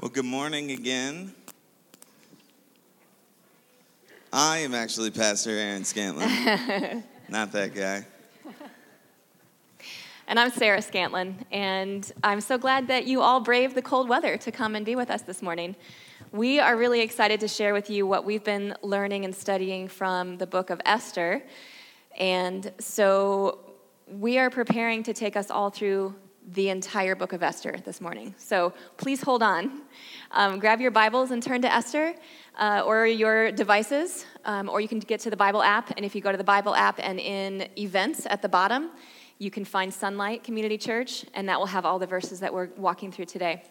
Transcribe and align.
Well, 0.00 0.08
good 0.08 0.24
morning 0.24 0.70
again. 0.70 1.34
I 4.32 4.60
am 4.60 4.74
actually 4.74 5.10
Pastor 5.10 5.50
Aaron 5.50 5.82
Scantlin, 5.82 7.02
not 7.28 7.52
that 7.52 7.74
guy. 7.74 8.06
And 10.26 10.40
I'm 10.40 10.50
Sarah 10.52 10.78
Scantlin, 10.78 11.34
and 11.52 12.10
I'm 12.24 12.40
so 12.40 12.56
glad 12.56 12.88
that 12.88 13.04
you 13.04 13.20
all 13.20 13.40
braved 13.40 13.74
the 13.74 13.82
cold 13.82 14.08
weather 14.08 14.38
to 14.38 14.50
come 14.50 14.74
and 14.74 14.86
be 14.86 14.96
with 14.96 15.10
us 15.10 15.20
this 15.20 15.42
morning. 15.42 15.76
We 16.32 16.60
are 16.60 16.78
really 16.78 17.02
excited 17.02 17.38
to 17.40 17.48
share 17.48 17.74
with 17.74 17.90
you 17.90 18.06
what 18.06 18.24
we've 18.24 18.42
been 18.42 18.74
learning 18.80 19.26
and 19.26 19.34
studying 19.34 19.86
from 19.86 20.38
the 20.38 20.46
book 20.46 20.70
of 20.70 20.80
Esther. 20.86 21.42
And 22.16 22.72
so 22.78 23.58
we 24.08 24.38
are 24.38 24.48
preparing 24.48 25.02
to 25.02 25.12
take 25.12 25.36
us 25.36 25.50
all 25.50 25.68
through 25.68 26.14
the 26.48 26.68
entire 26.68 27.14
book 27.14 27.32
of 27.32 27.42
Esther 27.42 27.76
this 27.84 28.00
morning. 28.00 28.34
So 28.38 28.72
please 28.96 29.22
hold 29.22 29.42
on. 29.42 29.82
Um, 30.32 30.58
grab 30.58 30.80
your 30.80 30.90
Bibles 30.90 31.30
and 31.30 31.42
turn 31.42 31.62
to 31.62 31.72
Esther 31.72 32.14
uh, 32.58 32.82
or 32.84 33.06
your 33.06 33.52
devices, 33.52 34.26
um, 34.44 34.68
or 34.68 34.80
you 34.80 34.88
can 34.88 34.98
get 34.98 35.20
to 35.20 35.30
the 35.30 35.36
Bible 35.36 35.62
app. 35.62 35.92
And 35.96 36.04
if 36.04 36.14
you 36.14 36.20
go 36.20 36.32
to 36.32 36.38
the 36.38 36.44
Bible 36.44 36.74
app 36.74 36.98
and 36.98 37.20
in 37.20 37.68
events 37.78 38.26
at 38.28 38.42
the 38.42 38.48
bottom, 38.48 38.90
you 39.38 39.50
can 39.50 39.64
find 39.64 39.92
Sunlight 39.92 40.44
Community 40.44 40.76
Church, 40.76 41.24
and 41.34 41.48
that 41.48 41.58
will 41.58 41.66
have 41.66 41.86
all 41.86 41.98
the 41.98 42.06
verses 42.06 42.40
that 42.40 42.52
we're 42.52 42.68
walking 42.76 43.10
through 43.10 43.24
today. 43.26 43.62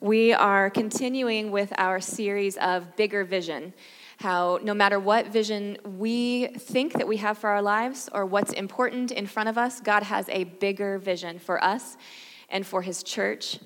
We 0.00 0.32
are 0.32 0.70
continuing 0.70 1.50
with 1.50 1.72
our 1.76 2.00
series 2.00 2.56
of 2.56 2.96
Bigger 2.96 3.24
Vision 3.24 3.72
how 4.20 4.58
no 4.62 4.74
matter 4.74 5.00
what 5.00 5.28
vision 5.28 5.78
we 5.96 6.48
think 6.48 6.92
that 6.92 7.08
we 7.08 7.16
have 7.16 7.38
for 7.38 7.48
our 7.48 7.62
lives 7.62 8.06
or 8.12 8.26
what's 8.26 8.52
important 8.52 9.10
in 9.10 9.26
front 9.26 9.48
of 9.48 9.56
us, 9.56 9.80
God 9.80 10.02
has 10.02 10.28
a 10.28 10.44
bigger 10.44 10.98
vision 10.98 11.38
for 11.38 11.62
us 11.64 11.96
and 12.50 12.66
for 12.66 12.82
his 12.82 13.02
church 13.02 13.58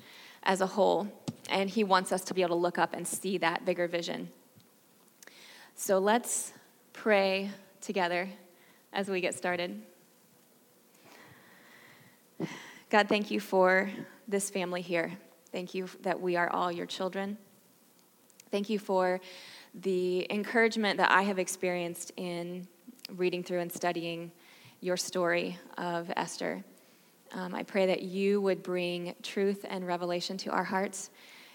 as 0.43 0.61
a 0.61 0.65
whole. 0.65 1.09
And 1.49 1.69
he 1.69 1.83
wants 1.83 2.13
us 2.13 2.21
to 2.23 2.33
be 2.33 2.41
able 2.41 2.55
to 2.55 2.61
look 2.61 2.77
up 2.77 2.93
and 2.93 3.05
see 3.05 3.37
that 3.39 3.65
bigger 3.65 3.85
vision. 3.85 4.29
So 5.75 5.99
let's 5.99 6.53
pray 6.93 7.51
together 7.81 8.29
as 8.93 9.09
we 9.09 9.19
get 9.19 9.35
started. 9.35 9.81
God, 12.89 13.09
thank 13.09 13.29
you 13.29 13.41
for 13.41 13.91
this 14.25 14.49
family 14.49 14.81
here. 14.81 15.17
Thank 15.51 15.73
you 15.73 15.89
that 16.03 16.21
we 16.21 16.37
are 16.37 16.49
all 16.49 16.71
your 16.71 16.85
children. 16.85 17.37
Thank 18.51 18.69
you 18.69 18.79
for 18.79 19.19
the 19.81 20.25
encouragement 20.31 20.97
that 20.97 21.11
I 21.11 21.23
have 21.23 21.39
experienced 21.39 22.11
in 22.17 22.67
reading 23.15 23.43
through 23.43 23.59
and 23.59 23.71
studying 23.71 24.31
your 24.81 24.97
story 24.97 25.57
of 25.77 26.11
Esther. 26.15 26.63
Um, 27.33 27.53
I 27.53 27.63
pray 27.63 27.85
that 27.87 28.03
you 28.03 28.39
would 28.41 28.63
bring 28.63 29.15
truth 29.21 29.65
and 29.67 29.85
revelation 29.85 30.37
to 30.37 30.51
our 30.51 30.63
hearts, 30.63 31.09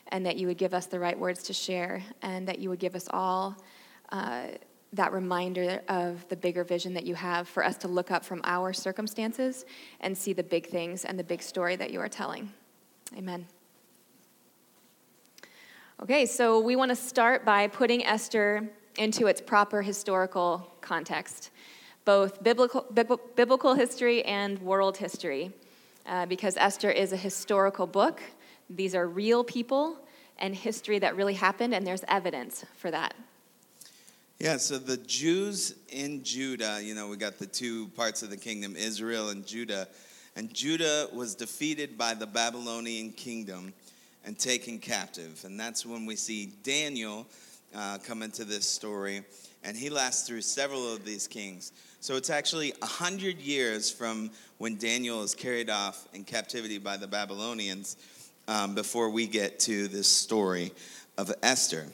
and 0.09 0.27
that 0.27 0.37
you 0.37 0.47
would 0.49 0.59
give 0.59 0.75
us 0.75 0.87
the 0.87 0.99
right 0.99 1.19
words 1.19 1.43
to 1.45 1.53
share, 1.53 2.03
and 2.23 2.47
that 2.49 2.59
you 2.59 2.69
would 2.69 2.81
give 2.81 2.95
us 2.95 3.09
all 3.11 3.57
uh, 4.11 4.49
that 4.93 5.13
reminder 5.13 5.81
of 5.89 6.27
the 6.29 6.37
bigger 6.37 6.65
vision 6.65 6.93
that 6.95 7.07
you 7.07 7.15
have 7.15 7.49
for 7.49 7.65
us 7.65 7.77
to 7.77 7.89
look 7.89 8.11
up 8.11 8.25
from 8.25 8.41
our 8.45 8.73
circumstances 8.73 9.65
and 10.01 10.17
see 10.17 10.33
the 10.33 10.43
big 10.43 10.67
things 10.67 11.05
and 11.05 11.19
the 11.19 11.25
big 11.25 11.41
story 11.41 11.77
that 11.77 11.91
you 11.91 12.01
are 12.01 12.09
telling. 12.09 12.53
Amen. 13.17 13.47
Okay, 16.03 16.25
so 16.25 16.61
we 16.61 16.77
want 16.77 16.89
to 16.89 16.97
start 16.97 17.45
by 17.45 17.67
putting 17.67 18.07
Esther 18.07 18.67
into 18.97 19.27
its 19.27 19.39
proper 19.39 19.83
historical 19.83 20.67
context, 20.81 21.51
both 22.07 22.43
biblical, 22.43 22.87
biblical 22.91 23.75
history 23.75 24.25
and 24.25 24.59
world 24.63 24.97
history, 24.97 25.53
uh, 26.07 26.25
because 26.25 26.57
Esther 26.57 26.91
is 26.91 27.13
a 27.13 27.19
historical 27.19 27.87
book. 27.87 28.23
These 28.71 28.95
are 28.95 29.07
real 29.07 29.45
people 29.45 29.99
and 30.39 30.55
history 30.55 30.99
that 31.01 31.17
really 31.17 31.35
happened, 31.35 31.75
and 31.75 31.87
there's 31.87 32.05
evidence 32.09 32.65
for 32.79 32.91
that. 32.91 33.13
Yeah, 34.39 34.57
so 34.57 34.79
the 34.79 34.97
Jews 34.97 35.75
in 35.91 36.25
Judah, 36.25 36.81
you 36.83 36.95
know, 36.95 37.09
we 37.09 37.19
got 37.19 37.39
the 37.39 37.47
two 37.47 37.89
parts 37.89 38.23
of 38.23 38.31
the 38.31 38.39
kingdom, 38.39 38.75
Israel 38.75 39.29
and 39.29 39.47
Judah. 39.47 39.87
And 40.35 40.55
Judah 40.55 41.09
was 41.13 41.35
defeated 41.35 41.99
by 41.99 42.15
the 42.15 42.27
Babylonian 42.27 43.13
kingdom 43.13 43.75
and 44.25 44.39
taken 44.39 44.79
captive. 44.79 45.43
And 45.45 45.59
that's 45.59 45.85
when 45.85 46.07
we 46.07 46.17
see 46.17 46.53
Daniel 46.63 47.27
uh, 47.75 47.99
come 48.05 48.23
into 48.23 48.45
this 48.45 48.67
story. 48.67 49.23
And 49.65 49.77
he 49.77 49.91
lasts 49.91 50.27
through 50.27 50.43
several 50.43 50.93
of 50.93 51.05
these 51.05 51.27
kings. 51.27 51.73
So 52.01 52.17
it's 52.17 52.31
actually 52.31 52.73
100 52.79 53.39
years 53.39 53.91
from 53.91 54.31
when 54.59 54.77
Daniel 54.77 55.23
is 55.23 55.35
carried 55.35 55.69
off 55.69 56.09
in 56.15 56.25
captivity 56.25 56.79
by 56.79 56.97
the 56.97 57.07
Babylonians 57.07 57.97
um, 58.49 58.75
before 58.75 59.11
we 59.11 59.27
get 59.27 59.61
to 59.61 59.87
this 59.89 60.09
story 60.09 60.73
of 61.19 61.33
Esther. 61.43 61.87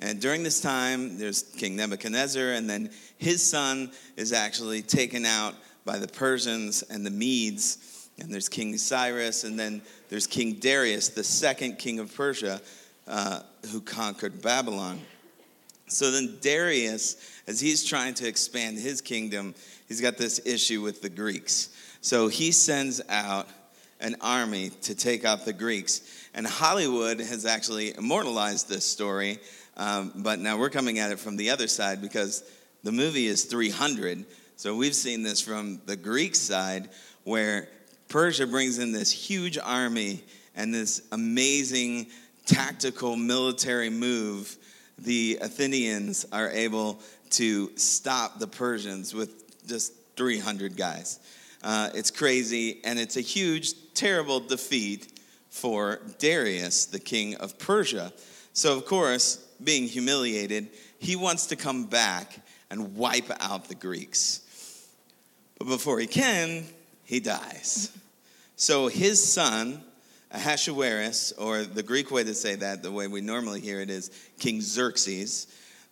And 0.00 0.20
during 0.20 0.42
this 0.42 0.60
time, 0.60 1.18
there's 1.18 1.42
King 1.42 1.76
Nebuchadnezzar, 1.76 2.52
and 2.52 2.68
then 2.68 2.90
his 3.18 3.42
son 3.42 3.92
is 4.16 4.32
actually 4.32 4.82
taken 4.82 5.26
out 5.26 5.54
by 5.84 5.98
the 5.98 6.08
Persians 6.08 6.82
and 6.82 7.04
the 7.04 7.10
Medes. 7.10 7.99
And 8.20 8.32
there's 8.32 8.48
King 8.48 8.76
Cyrus, 8.76 9.44
and 9.44 9.58
then 9.58 9.82
there's 10.08 10.26
King 10.26 10.54
Darius, 10.54 11.08
the 11.08 11.24
second 11.24 11.78
king 11.78 11.98
of 11.98 12.14
Persia, 12.14 12.60
uh, 13.08 13.40
who 13.72 13.80
conquered 13.80 14.42
Babylon. 14.42 15.00
So 15.88 16.10
then 16.10 16.38
Darius, 16.40 17.16
as 17.46 17.60
he's 17.60 17.84
trying 17.84 18.14
to 18.14 18.28
expand 18.28 18.78
his 18.78 19.00
kingdom, 19.00 19.54
he's 19.88 20.00
got 20.00 20.16
this 20.16 20.40
issue 20.46 20.82
with 20.82 21.02
the 21.02 21.08
Greeks. 21.08 21.70
So 22.00 22.28
he 22.28 22.52
sends 22.52 23.00
out 23.08 23.48
an 24.00 24.16
army 24.20 24.70
to 24.82 24.94
take 24.94 25.24
out 25.24 25.44
the 25.44 25.52
Greeks. 25.52 26.28
And 26.34 26.46
Hollywood 26.46 27.20
has 27.20 27.44
actually 27.44 27.96
immortalized 27.96 28.68
this 28.68 28.84
story, 28.84 29.38
um, 29.76 30.12
but 30.16 30.38
now 30.38 30.58
we're 30.58 30.70
coming 30.70 30.98
at 30.98 31.10
it 31.10 31.18
from 31.18 31.36
the 31.36 31.50
other 31.50 31.66
side 31.66 32.00
because 32.00 32.44
the 32.82 32.92
movie 32.92 33.26
is 33.26 33.44
300. 33.44 34.24
So 34.56 34.76
we've 34.76 34.94
seen 34.94 35.22
this 35.22 35.40
from 35.40 35.80
the 35.86 35.96
Greek 35.96 36.34
side 36.34 36.90
where 37.24 37.68
Persia 38.10 38.44
brings 38.44 38.78
in 38.78 38.90
this 38.90 39.12
huge 39.12 39.56
army 39.56 40.24
and 40.56 40.74
this 40.74 41.00
amazing 41.12 42.08
tactical 42.44 43.14
military 43.14 43.88
move. 43.88 44.56
The 44.98 45.38
Athenians 45.40 46.26
are 46.32 46.50
able 46.50 47.00
to 47.30 47.70
stop 47.76 48.40
the 48.40 48.48
Persians 48.48 49.14
with 49.14 49.64
just 49.66 49.92
300 50.16 50.76
guys. 50.76 51.20
Uh, 51.62 51.90
it's 51.94 52.10
crazy, 52.10 52.80
and 52.82 52.98
it's 52.98 53.16
a 53.16 53.20
huge, 53.20 53.74
terrible 53.94 54.40
defeat 54.40 55.20
for 55.48 56.00
Darius, 56.18 56.86
the 56.86 56.98
king 56.98 57.36
of 57.36 57.60
Persia. 57.60 58.12
So, 58.54 58.76
of 58.76 58.86
course, 58.86 59.36
being 59.62 59.84
humiliated, 59.84 60.70
he 60.98 61.14
wants 61.14 61.46
to 61.46 61.56
come 61.56 61.86
back 61.86 62.40
and 62.70 62.96
wipe 62.96 63.30
out 63.38 63.68
the 63.68 63.76
Greeks. 63.76 64.40
But 65.58 65.68
before 65.68 66.00
he 66.00 66.08
can, 66.08 66.64
he 67.04 67.20
dies. 67.20 67.96
So 68.60 68.88
his 68.88 69.24
son, 69.24 69.82
Ahasuerus, 70.30 71.32
or 71.38 71.62
the 71.62 71.82
Greek 71.82 72.10
way 72.10 72.24
to 72.24 72.34
say 72.34 72.56
that, 72.56 72.82
the 72.82 72.92
way 72.92 73.06
we 73.06 73.22
normally 73.22 73.62
hear 73.62 73.80
it 73.80 73.88
is 73.88 74.10
King 74.38 74.60
Xerxes, 74.60 75.46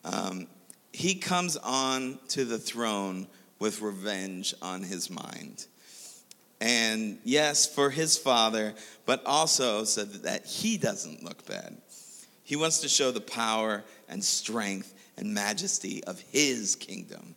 um, 0.04 0.46
he 0.92 1.14
comes 1.14 1.56
on 1.56 2.18
to 2.28 2.44
the 2.44 2.58
throne 2.58 3.26
with 3.58 3.80
revenge 3.80 4.54
on 4.60 4.82
his 4.82 5.08
mind. 5.08 5.64
And 6.60 7.18
yes, 7.24 7.66
for 7.66 7.88
his 7.88 8.18
father, 8.18 8.74
but 9.06 9.24
also 9.24 9.84
so 9.84 10.04
that 10.04 10.44
he 10.44 10.76
doesn't 10.76 11.24
look 11.24 11.46
bad. 11.46 11.74
He 12.44 12.54
wants 12.54 12.82
to 12.82 12.88
show 12.90 13.12
the 13.12 13.22
power 13.22 13.82
and 14.10 14.22
strength 14.22 14.92
and 15.16 15.32
majesty 15.32 16.04
of 16.04 16.20
his 16.20 16.76
kingdom. 16.76 17.34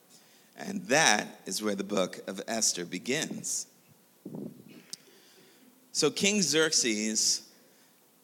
And 0.58 0.82
that 0.88 1.40
is 1.46 1.64
where 1.64 1.76
the 1.76 1.86
book 1.86 2.20
of 2.28 2.42
Esther 2.50 2.84
begins. 2.84 3.68
So 5.92 6.10
King 6.10 6.42
Xerxes, 6.42 7.42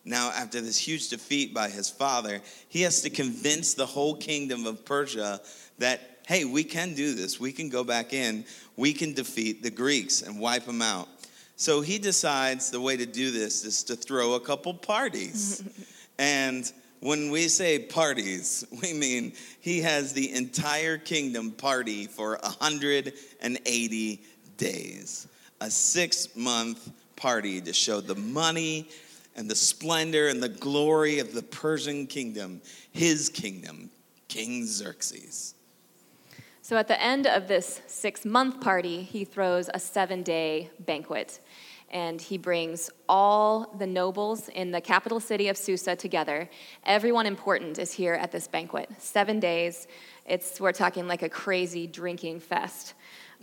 now 0.06 0.32
after 0.32 0.62
this 0.62 0.78
huge 0.78 1.10
defeat 1.10 1.54
by 1.54 1.70
his 1.70 1.90
father, 1.90 2.42
he 2.70 2.82
has 2.84 3.02
to 3.02 3.10
convince 3.10 3.74
the 3.74 3.86
whole 3.86 4.16
kingdom 4.16 4.66
of 4.66 4.86
Persia 4.86 5.42
that, 5.80 6.20
hey, 6.28 6.46
we 6.46 6.64
can 6.64 6.94
do 6.94 7.14
this. 7.14 7.40
We 7.40 7.52
can 7.52 7.70
go 7.70 7.84
back 7.84 8.14
in. 8.14 8.46
We 8.78 8.94
can 8.94 9.14
defeat 9.14 9.64
the 9.64 9.72
Greeks 9.72 10.22
and 10.22 10.40
wipe 10.40 10.66
them 10.66 10.82
out. 10.82 11.10
So 11.58 11.82
he 11.82 11.98
decides 11.98 12.70
the 12.70 12.80
way 12.80 12.96
to 12.98 13.06
do 13.06 13.32
this 13.32 13.66
is 13.66 13.84
to 13.86 13.96
throw 13.96 14.36
a 14.36 14.40
couple 14.40 14.74
parties. 14.74 15.64
and 16.20 16.72
when 17.00 17.32
we 17.32 17.48
say 17.48 17.80
parties, 17.80 18.66
we 18.82 18.94
mean 18.94 19.34
he 19.60 19.82
has 19.82 20.14
the 20.14 20.34
entire 20.34 20.98
kingdom 20.98 21.52
party 21.52 22.08
for 22.08 22.40
180 22.44 24.22
days, 24.58 25.28
a 25.60 25.70
six 25.70 26.36
month 26.36 26.92
party 27.18 27.60
to 27.62 27.74
show 27.74 28.00
the 28.00 28.16
money 28.16 28.88
and 29.36 29.50
the 29.50 29.56
splendor 29.56 30.30
and 30.30 30.42
the 30.42 30.50
glory 30.50 31.20
of 31.20 31.34
the 31.34 31.44
Persian 31.44 32.08
kingdom, 32.08 32.62
his 32.92 33.28
kingdom, 33.30 33.90
King 34.30 34.66
Xerxes. 34.66 35.54
So 36.62 36.76
at 36.76 36.88
the 36.88 37.02
end 37.02 37.28
of 37.28 37.48
this 37.48 37.82
six 37.88 38.26
month 38.26 38.60
party, 38.62 39.04
he 39.04 39.26
throws 39.26 39.70
a 39.74 39.80
seven 39.80 40.24
day 40.24 40.70
banquet. 40.80 41.40
and 41.90 42.22
he 42.22 42.38
brings 42.38 42.90
all 43.08 43.74
the 43.78 43.88
nobles 43.88 44.50
in 44.50 44.72
the 44.72 44.82
capital 44.82 45.20
city 45.20 45.48
of 45.48 45.58
Susa 45.58 45.96
together. 45.96 46.50
Everyone 46.86 47.26
important 47.26 47.80
is 47.80 47.94
here 47.94 48.14
at 48.14 48.32
this 48.32 48.48
banquet. 48.48 48.90
Seven 48.98 49.40
days. 49.40 49.88
It's, 50.26 50.60
we're 50.60 50.74
talking 50.74 51.08
like 51.08 51.22
a 51.22 51.30
crazy 51.30 51.88
drinking 51.88 52.42
fest. 52.42 52.94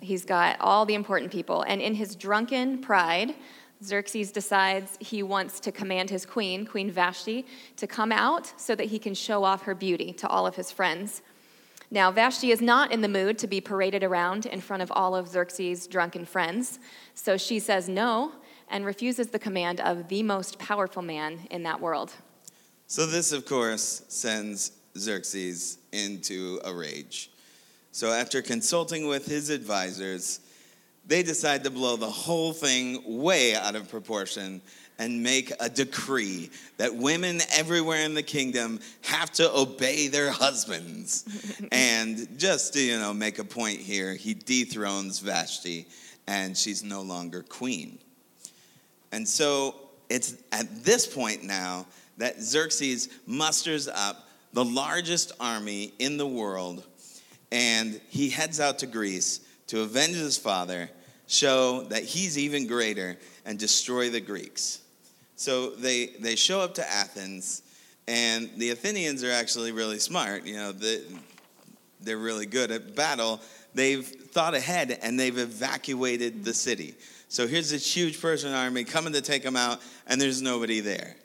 He's 0.00 0.24
got 0.24 0.60
all 0.60 0.84
the 0.84 0.94
important 0.94 1.32
people. 1.32 1.62
And 1.62 1.80
in 1.80 1.94
his 1.94 2.16
drunken 2.16 2.82
pride, 2.82 3.34
Xerxes 3.82 4.30
decides 4.30 4.96
he 5.00 5.22
wants 5.22 5.60
to 5.60 5.72
command 5.72 6.10
his 6.10 6.24
queen, 6.24 6.66
Queen 6.66 6.90
Vashti, 6.90 7.46
to 7.76 7.86
come 7.86 8.12
out 8.12 8.52
so 8.56 8.74
that 8.74 8.86
he 8.86 8.98
can 8.98 9.14
show 9.14 9.44
off 9.44 9.62
her 9.62 9.74
beauty 9.74 10.12
to 10.14 10.28
all 10.28 10.46
of 10.46 10.56
his 10.56 10.70
friends. 10.70 11.22
Now, 11.90 12.10
Vashti 12.10 12.50
is 12.50 12.60
not 12.60 12.92
in 12.92 13.02
the 13.02 13.08
mood 13.08 13.38
to 13.38 13.46
be 13.46 13.60
paraded 13.60 14.02
around 14.02 14.46
in 14.46 14.60
front 14.60 14.82
of 14.82 14.90
all 14.92 15.14
of 15.14 15.28
Xerxes' 15.28 15.86
drunken 15.86 16.24
friends, 16.24 16.78
so 17.14 17.36
she 17.36 17.58
says 17.58 17.88
no 17.88 18.32
and 18.68 18.84
refuses 18.84 19.28
the 19.28 19.38
command 19.38 19.80
of 19.80 20.08
the 20.08 20.22
most 20.22 20.58
powerful 20.58 21.02
man 21.02 21.46
in 21.50 21.62
that 21.64 21.80
world. 21.80 22.12
So, 22.86 23.06
this, 23.06 23.32
of 23.32 23.46
course, 23.46 24.02
sends 24.08 24.72
Xerxes 24.96 25.78
into 25.92 26.60
a 26.64 26.74
rage. 26.74 27.30
So, 27.92 28.10
after 28.10 28.42
consulting 28.42 29.06
with 29.06 29.26
his 29.26 29.50
advisors, 29.50 30.40
they 31.06 31.22
decide 31.22 31.64
to 31.64 31.70
blow 31.70 31.96
the 31.96 32.10
whole 32.10 32.52
thing 32.52 33.02
way 33.20 33.54
out 33.54 33.74
of 33.74 33.88
proportion 33.88 34.60
and 34.98 35.22
make 35.22 35.52
a 35.60 35.68
decree 35.68 36.50
that 36.76 36.94
women 36.94 37.40
everywhere 37.52 38.04
in 38.04 38.14
the 38.14 38.22
kingdom 38.22 38.78
have 39.02 39.30
to 39.32 39.50
obey 39.52 40.08
their 40.08 40.30
husbands. 40.30 41.24
and 41.72 42.38
just 42.38 42.74
to, 42.74 42.80
you 42.80 42.98
know, 42.98 43.12
make 43.12 43.38
a 43.38 43.44
point 43.44 43.80
here, 43.80 44.14
he 44.14 44.34
dethrones 44.34 45.18
Vashti 45.18 45.86
and 46.26 46.56
she's 46.56 46.82
no 46.82 47.02
longer 47.02 47.42
queen. 47.42 47.98
And 49.12 49.28
so 49.28 49.74
it's 50.08 50.36
at 50.52 50.84
this 50.84 51.06
point 51.06 51.42
now 51.42 51.86
that 52.18 52.40
Xerxes 52.40 53.08
musters 53.26 53.88
up 53.88 54.28
the 54.52 54.64
largest 54.64 55.32
army 55.40 55.92
in 55.98 56.16
the 56.16 56.26
world 56.26 56.86
and 57.50 58.00
he 58.08 58.30
heads 58.30 58.60
out 58.60 58.78
to 58.80 58.86
Greece 58.86 59.40
to 59.74 59.80
avenge 59.80 60.14
his 60.14 60.38
father, 60.38 60.88
show 61.26 61.82
that 61.88 62.04
he's 62.04 62.38
even 62.38 62.68
greater, 62.68 63.16
and 63.44 63.58
destroy 63.58 64.08
the 64.08 64.20
Greeks. 64.20 64.80
So 65.34 65.70
they, 65.70 66.12
they 66.20 66.36
show 66.36 66.60
up 66.60 66.74
to 66.74 66.88
Athens, 66.88 67.62
and 68.06 68.48
the 68.56 68.70
Athenians 68.70 69.24
are 69.24 69.32
actually 69.32 69.72
really 69.72 69.98
smart. 69.98 70.46
You 70.46 70.54
know, 70.58 70.70
the, 70.70 71.02
they're 72.00 72.18
really 72.18 72.46
good 72.46 72.70
at 72.70 72.94
battle. 72.94 73.40
They've 73.74 74.06
thought 74.06 74.54
ahead 74.54 74.96
and 75.02 75.18
they've 75.18 75.36
evacuated 75.36 76.44
the 76.44 76.54
city. 76.54 76.94
So 77.26 77.48
here's 77.48 77.70
this 77.70 77.96
huge 77.96 78.22
Persian 78.22 78.54
army 78.54 78.84
coming 78.84 79.12
to 79.14 79.22
take 79.22 79.42
them 79.42 79.56
out, 79.56 79.80
and 80.06 80.20
there's 80.20 80.40
nobody 80.40 80.78
there. 80.78 81.16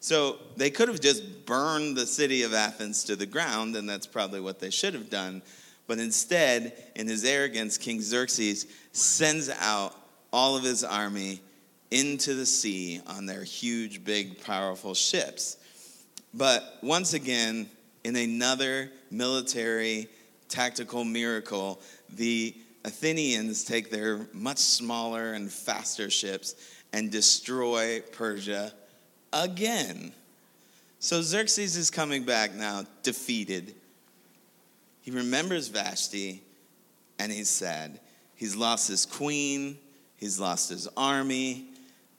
So 0.00 0.36
they 0.58 0.68
could 0.68 0.88
have 0.88 1.00
just 1.00 1.46
burned 1.46 1.96
the 1.96 2.06
city 2.06 2.42
of 2.42 2.52
Athens 2.52 3.04
to 3.04 3.16
the 3.16 3.24
ground, 3.24 3.74
and 3.74 3.88
that's 3.88 4.06
probably 4.06 4.40
what 4.40 4.60
they 4.60 4.68
should 4.68 4.92
have 4.92 5.08
done. 5.08 5.40
But 5.86 5.98
instead, 5.98 6.72
in 6.94 7.06
his 7.06 7.24
arrogance, 7.24 7.78
King 7.78 8.00
Xerxes 8.00 8.66
sends 8.92 9.48
out 9.48 9.94
all 10.32 10.56
of 10.56 10.64
his 10.64 10.82
army 10.82 11.40
into 11.90 12.34
the 12.34 12.46
sea 12.46 13.00
on 13.06 13.26
their 13.26 13.44
huge, 13.44 14.04
big, 14.04 14.42
powerful 14.42 14.94
ships. 14.94 15.56
But 16.34 16.78
once 16.82 17.14
again, 17.14 17.70
in 18.04 18.16
another 18.16 18.90
military 19.10 20.08
tactical 20.48 21.04
miracle, 21.04 21.80
the 22.14 22.54
Athenians 22.84 23.64
take 23.64 23.90
their 23.90 24.28
much 24.32 24.58
smaller 24.58 25.32
and 25.32 25.50
faster 25.50 26.10
ships 26.10 26.54
and 26.92 27.10
destroy 27.10 28.00
Persia 28.12 28.72
again. 29.32 30.12
So 30.98 31.20
Xerxes 31.22 31.76
is 31.76 31.90
coming 31.90 32.24
back 32.24 32.54
now, 32.54 32.84
defeated. 33.02 33.74
He 35.06 35.12
remembers 35.12 35.68
Vashti 35.68 36.42
and 37.20 37.30
he's 37.30 37.48
sad. 37.48 38.00
He's 38.34 38.56
lost 38.56 38.88
his 38.88 39.06
queen, 39.06 39.78
he's 40.16 40.40
lost 40.40 40.68
his 40.68 40.88
army, 40.96 41.68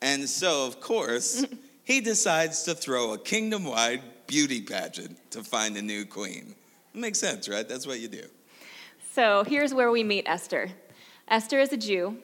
and 0.02 0.28
so, 0.30 0.66
of 0.66 0.80
course, 0.80 1.46
he 1.84 2.00
decides 2.00 2.64
to 2.64 2.74
throw 2.74 3.12
a 3.12 3.18
kingdom 3.18 3.66
wide 3.66 4.02
beauty 4.26 4.62
pageant 4.62 5.18
to 5.32 5.44
find 5.44 5.76
a 5.76 5.82
new 5.82 6.06
queen. 6.06 6.56
Makes 6.94 7.20
sense, 7.20 7.50
right? 7.50 7.68
That's 7.68 7.86
what 7.86 8.00
you 8.00 8.08
do. 8.08 8.24
So 9.12 9.44
here's 9.44 9.74
where 9.74 9.92
we 9.92 10.02
meet 10.02 10.24
Esther. 10.26 10.70
Esther 11.28 11.60
is 11.60 11.74
a 11.74 11.78
Jew, 11.78 12.18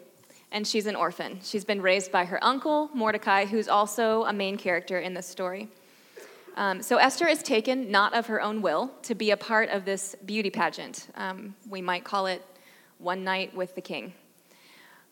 and 0.53 0.65
she's 0.65 0.85
an 0.85 0.95
orphan. 0.95 1.39
She's 1.43 1.65
been 1.65 1.81
raised 1.81 2.09
by 2.09 2.23
her 2.23 2.41
uncle, 2.41 2.89
Mordecai, 2.93 3.45
who's 3.45 3.67
also 3.67 4.23
a 4.23 4.31
main 4.31 4.55
character 4.55 4.99
in 4.99 5.13
this 5.13 5.27
story. 5.27 5.67
Um, 6.55 6.83
so 6.83 6.97
Esther 6.97 7.27
is 7.27 7.41
taken, 7.41 7.89
not 7.89 8.13
of 8.13 8.27
her 8.27 8.41
own 8.41 8.61
will, 8.61 8.91
to 9.03 9.15
be 9.15 9.31
a 9.31 9.37
part 9.37 9.69
of 9.69 9.85
this 9.85 10.15
beauty 10.25 10.51
pageant. 10.51 11.07
Um, 11.15 11.55
we 11.67 11.81
might 11.81 12.03
call 12.03 12.27
it 12.27 12.45
One 12.99 13.23
Night 13.23 13.55
with 13.55 13.73
the 13.73 13.81
King. 13.81 14.13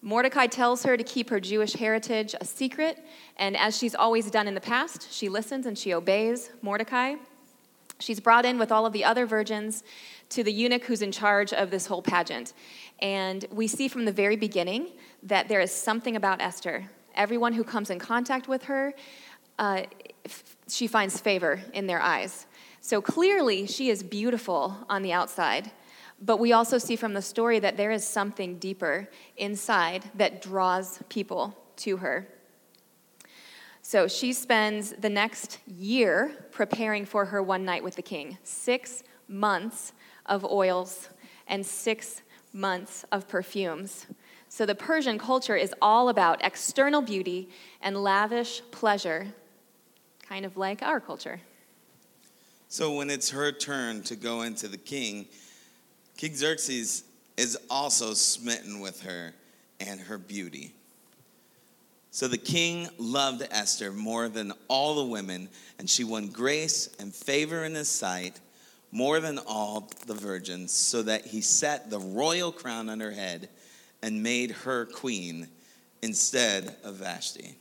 Mordecai 0.04 0.48
tells 0.48 0.84
her 0.84 0.98
to 0.98 1.04
keep 1.04 1.30
her 1.30 1.40
Jewish 1.40 1.74
heritage 1.74 2.36
a 2.40 2.46
secret, 2.46 3.04
and 3.38 3.56
as 3.58 3.78
she's 3.78 3.96
always 3.96 4.30
done 4.30 4.48
in 4.48 4.54
the 4.54 4.62
past, 4.62 5.12
she 5.12 5.30
listens 5.30 5.66
and 5.66 5.78
she 5.78 5.94
obeys 5.94 6.52
Mordecai. 6.62 7.16
She's 8.00 8.20
brought 8.20 8.46
in 8.46 8.58
with 8.58 8.72
all 8.72 8.86
of 8.86 8.94
the 8.94 9.04
other 9.04 9.26
virgins 9.26 9.84
to 10.30 10.44
the 10.44 10.52
eunuch 10.52 10.84
who's 10.86 11.02
in 11.02 11.12
charge 11.12 11.54
of 11.54 11.70
this 11.70 11.86
whole 11.86 12.02
pageant. 12.02 12.54
And 13.00 13.46
we 13.52 13.68
see 13.68 13.88
from 13.88 14.06
the 14.06 14.12
very 14.12 14.36
beginning 14.36 14.90
that 15.24 15.48
there 15.48 15.62
is 15.62 15.72
something 15.72 16.16
about 16.16 16.42
Esther. 16.42 16.90
Everyone 17.14 17.54
who 17.54 17.64
comes 17.64 17.90
in 17.90 18.00
contact 18.00 18.48
with 18.48 18.64
her, 18.64 18.94
uh, 19.60 19.84
she 20.72 20.88
finds 20.88 21.20
favor 21.20 21.62
in 21.74 21.88
their 21.88 22.02
eyes. 22.02 22.46
So 22.80 23.02
clearly, 23.02 23.68
she 23.68 23.90
is 23.90 24.04
beautiful 24.04 24.78
on 24.90 25.02
the 25.02 25.14
outside, 25.14 25.72
but 26.22 26.38
we 26.38 26.54
also 26.54 26.78
see 26.78 26.96
from 26.96 27.14
the 27.14 27.22
story 27.22 27.60
that 27.60 27.78
there 27.78 27.92
is 27.92 28.06
something 28.06 28.58
deeper 28.58 29.10
inside 29.38 30.04
that 30.16 30.42
draws 30.42 31.00
people 31.10 31.58
to 31.78 31.98
her. 31.98 32.28
So 33.82 34.08
she 34.08 34.32
spends 34.34 34.92
the 34.92 35.10
next 35.10 35.60
year 35.66 36.48
preparing 36.52 37.06
for 37.06 37.26
her 37.26 37.42
one 37.42 37.66
night 37.66 37.84
with 37.84 37.96
the 37.96 38.02
king 38.02 38.38
six 38.44 39.04
months 39.28 39.94
of 40.28 40.46
oils 40.46 41.10
and 41.48 41.66
six 41.66 42.22
months 42.54 43.06
of 43.12 43.28
perfumes. 43.28 44.06
So 44.50 44.66
the 44.66 44.76
Persian 44.76 45.18
culture 45.18 45.56
is 45.56 45.74
all 45.82 46.10
about 46.10 46.44
external 46.44 47.02
beauty 47.02 47.50
and 47.82 48.04
lavish 48.04 48.62
pleasure, 48.72 49.34
kind 50.32 50.46
of 50.46 50.56
like 50.56 50.82
our 50.82 51.02
culture. 51.02 51.42
So 52.70 52.94
when 52.94 53.10
it's 53.10 53.32
her 53.32 53.52
turn 53.52 54.02
to 54.04 54.16
go 54.16 54.44
into 54.44 54.70
the 54.70 54.78
king, 54.78 55.26
King 56.16 56.34
Xerxes 56.34 57.04
is 57.36 57.58
also 57.70 58.14
smitten 58.14 58.80
with 58.80 59.02
her 59.02 59.34
and 59.82 60.00
her 60.00 60.18
beauty. 60.18 60.74
So 62.12 62.30
the 62.30 62.38
king 62.38 62.88
loved 62.98 63.46
Esther 63.52 63.92
more 63.92 64.30
than 64.30 64.54
all 64.70 64.96
the 64.96 65.12
women, 65.12 65.50
and 65.80 65.90
she 65.90 66.06
won 66.06 66.30
grace 66.30 66.88
and 66.98 67.14
favor 67.14 67.66
in 67.66 67.76
his 67.76 67.90
sight 67.90 68.40
more 68.94 69.20
than 69.20 69.38
all 69.38 69.90
the 70.08 70.14
virgins, 70.14 70.72
so 70.72 71.02
that 71.02 71.26
he 71.26 71.42
set 71.42 71.90
the 71.90 72.00
royal 72.00 72.54
crown 72.54 72.88
on 72.88 73.02
her 73.02 73.12
head 73.12 73.50
and 74.02 74.24
made 74.24 74.52
her 74.52 74.86
queen 74.86 75.50
instead 76.02 76.78
of 76.86 76.96
Vashti. 76.96 77.58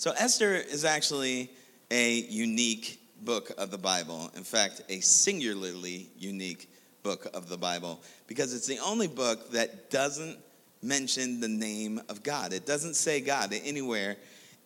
So 0.00 0.12
Esther 0.12 0.54
is 0.54 0.86
actually 0.86 1.50
a 1.90 2.20
unique 2.20 2.98
book 3.20 3.52
of 3.58 3.70
the 3.70 3.76
Bible. 3.76 4.30
In 4.34 4.44
fact, 4.44 4.80
a 4.88 5.00
singularly 5.00 6.08
unique 6.18 6.70
book 7.02 7.26
of 7.34 7.50
the 7.50 7.58
Bible 7.58 8.00
because 8.26 8.54
it's 8.54 8.66
the 8.66 8.78
only 8.78 9.08
book 9.08 9.50
that 9.50 9.90
doesn't 9.90 10.38
mention 10.82 11.38
the 11.38 11.48
name 11.48 12.00
of 12.08 12.22
God. 12.22 12.54
It 12.54 12.64
doesn't 12.64 12.94
say 12.94 13.20
God 13.20 13.52
anywhere 13.52 14.16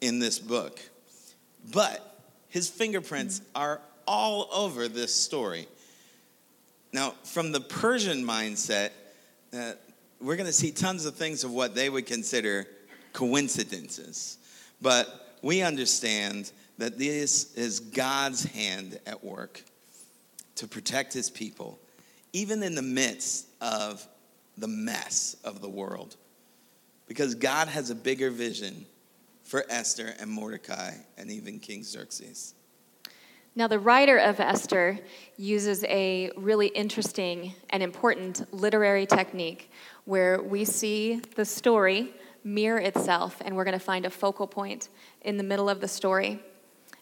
in 0.00 0.21
this 0.21 0.38
book. 0.38 0.79
But 1.73 2.17
his 2.49 2.69
fingerprints 2.69 3.43
are 3.57 3.81
all 4.07 4.49
over 4.55 4.87
this 4.87 5.12
story. 5.12 5.67
Now, 6.93 7.14
from 7.25 7.50
the 7.50 7.61
Persian 7.61 8.25
mindset, 8.25 8.91
uh, 9.53 9.73
we're 10.21 10.37
going 10.37 10.47
to 10.47 10.53
see 10.53 10.71
tons 10.71 11.07
of 11.07 11.17
things 11.17 11.43
of 11.43 11.50
what 11.50 11.75
they 11.75 11.91
would 11.91 12.07
consider 12.07 12.69
coincidences. 13.12 14.38
But 14.81 15.23
we 15.45 15.61
understand 15.61 16.51
that 16.79 16.99
this 16.99 17.53
is 17.55 17.79
God's 17.79 18.45
hand 18.45 18.99
at 19.07 19.23
work 19.23 19.63
to 20.57 20.67
protect 20.67 21.13
his 21.13 21.29
people 21.29 21.79
even 22.33 22.63
in 22.63 22.75
the 22.75 22.83
midst 22.83 23.47
of 23.61 24.09
the 24.57 24.67
mess 24.67 25.37
of 25.45 25.61
the 25.61 25.69
world. 25.69 26.17
Because 27.07 27.35
God 27.35 27.69
has 27.69 27.91
a 27.91 27.95
bigger 27.95 28.31
vision 28.31 28.87
for 29.43 29.65
Esther 29.69 30.15
and 30.19 30.31
Mordecai 30.31 30.95
and 31.19 31.31
even 31.31 31.61
King 31.61 31.85
Xerxes. 31.85 32.55
Now, 33.55 33.69
the 33.69 33.79
writer 33.79 34.17
of 34.17 34.41
Esther 34.41 34.99
uses 35.37 35.85
a 35.85 36.31
really 36.37 36.69
interesting 36.69 37.55
and 37.71 37.83
important 37.83 38.53
literary 38.53 39.07
technique 39.07 39.71
where 40.07 40.43
we 40.43 40.65
see 40.65 41.21
the 41.37 41.45
story 41.45 42.15
mirror 42.45 42.79
itself, 42.79 43.41
and 43.45 43.57
we're 43.57 43.65
going 43.65 43.79
to 43.79 43.85
find 43.85 44.05
a 44.05 44.11
focal 44.11 44.47
point 44.47 44.91
in 45.23 45.39
the 45.39 45.43
middle 45.43 45.69
of 45.69 45.81
the 45.81 45.89
story. 45.89 46.39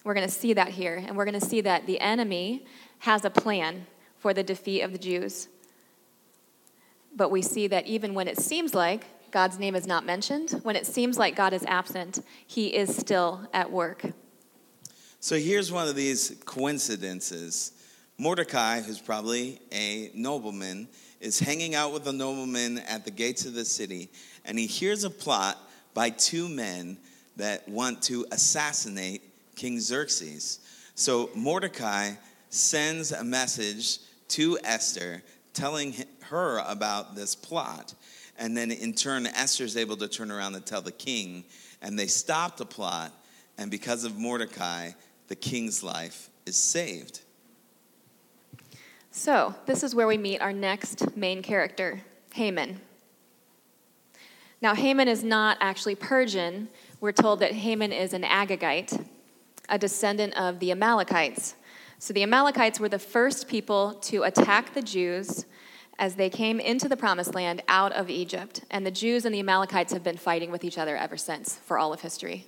We're 0.05 0.15
going 0.15 0.27
to 0.27 0.33
see 0.33 0.53
that 0.55 0.69
here, 0.69 1.03
and 1.07 1.17
we're 1.17 1.25
going 1.25 1.39
to 1.39 1.47
see 1.47 1.61
that 1.61 1.87
the 1.87 2.01
enemy 2.01 2.65
has 3.01 3.25
a 3.25 3.31
plan 3.31 3.87
for 4.19 4.33
the 4.33 4.43
defeat 4.43 4.83
of 4.83 4.93
the 4.93 4.99
Jews. 4.99 5.49
But 7.15 7.31
we 7.31 7.43
see 7.43 7.67
that 7.67 7.87
even 7.87 8.15
when 8.15 8.29
it 8.29 8.39
seems 8.39 8.75
like 8.75 9.05
God's 9.33 9.59
name 9.59 9.75
is 9.75 9.87
not 9.87 10.07
mentioned, 10.07 10.61
when 10.63 10.77
it 10.77 10.87
seems 10.87 11.19
like 11.19 11.35
God 11.35 11.53
is 11.53 11.65
absent, 11.65 12.25
he 12.47 12.69
is 12.69 12.97
still 12.97 13.49
at 13.53 13.71
work. 13.71 14.05
So 15.21 15.37
here's 15.37 15.71
one 15.71 15.89
of 15.89 15.97
these 15.97 16.37
coincidences. 16.45 17.73
Mordecai, 18.19 18.81
who's 18.81 19.01
probably 19.01 19.61
a 19.73 20.11
nobleman, 20.15 20.89
is 21.21 21.39
hanging 21.39 21.75
out 21.75 21.93
with 21.93 22.07
a 22.09 22.13
nobleman 22.13 22.79
at 22.79 23.05
the 23.05 23.11
gates 23.11 23.47
of 23.47 23.55
the 23.55 23.65
city, 23.65 24.11
and 24.45 24.59
he 24.59 24.67
hears 24.67 25.05
a 25.05 25.11
plot 25.11 25.59
by 25.95 26.11
two 26.11 26.49
men 26.49 26.97
that 27.37 27.69
want 27.69 28.03
to 28.03 28.27
assassinate 28.33 29.23
King 29.57 29.81
Xerxes. 29.81 30.61
So 30.95 31.31
Mordecai 31.35 32.13
sends 32.51 33.13
a 33.13 33.25
message 33.25 33.99
to 34.29 34.59
Esther 34.65 35.23
telling 35.53 35.95
her 36.21 36.63
about 36.67 37.15
this 37.15 37.35
plot. 37.35 37.95
And 38.39 38.57
then 38.57 38.71
in 38.71 38.95
turn, 38.95 39.27
Esther's 39.27 39.77
able 39.77 39.97
to 39.99 40.09
turn 40.09 40.31
around 40.31 40.55
and 40.55 40.65
tell 40.65 40.81
the 40.81 40.93
king, 40.93 41.45
and 41.81 41.99
they 41.99 42.07
stop 42.07 42.57
the 42.57 42.67
plot. 42.67 43.13
And 43.59 43.71
because 43.71 44.05
of 44.05 44.19
Mordecai, 44.19 44.93
the 45.29 45.37
king's 45.37 45.83
life 45.83 46.31
is 46.47 46.57
saved. 46.57 47.21
So, 49.11 49.55
this 49.67 49.83
is 49.83 49.95
where 49.95 50.07
we 50.07 50.17
meet 50.17 50.41
our 50.41 50.55
next 50.55 51.17
main 51.17 51.43
character, 51.43 52.01
Haman. 52.33 52.81
Now, 54.63 54.77
Haman 54.77 55.09
is 55.09 55.25
not 55.25 55.59
actually 55.61 55.97
Persian. 55.97 56.69
We're 57.01 57.11
told 57.11 57.41
that 57.41 57.53
Haman 57.53 57.93
is 57.93 58.13
an 58.13 58.23
Agagite, 58.23 59.05
a 59.69 59.77
descendant 59.77 60.39
of 60.39 60.61
the 60.61 60.71
Amalekites. 60.71 61.57
So, 61.99 62.15
the 62.15 62.23
Amalekites 62.23 62.79
were 62.79 62.89
the 62.89 63.01
first 63.01 63.49
people 63.49 63.95
to 64.03 64.23
attack 64.23 64.73
the 64.73 64.81
Jews 64.81 65.47
as 65.99 66.15
they 66.15 66.31
came 66.31 66.61
into 66.61 66.89
the 66.89 66.97
promised 66.97 67.35
land 67.35 67.65
out 67.67 67.91
of 67.93 68.09
Egypt. 68.09 68.63
And 68.71 68.87
the 68.87 68.93
Jews 68.93 69.25
and 69.25 69.35
the 69.35 69.41
Amalekites 69.41 69.93
have 69.93 70.05
been 70.05 70.17
fighting 70.17 70.53
with 70.53 70.63
each 70.63 70.79
other 70.79 70.97
ever 70.97 71.17
since 71.17 71.57
for 71.57 71.77
all 71.77 71.93
of 71.93 72.01
history. 72.01 72.47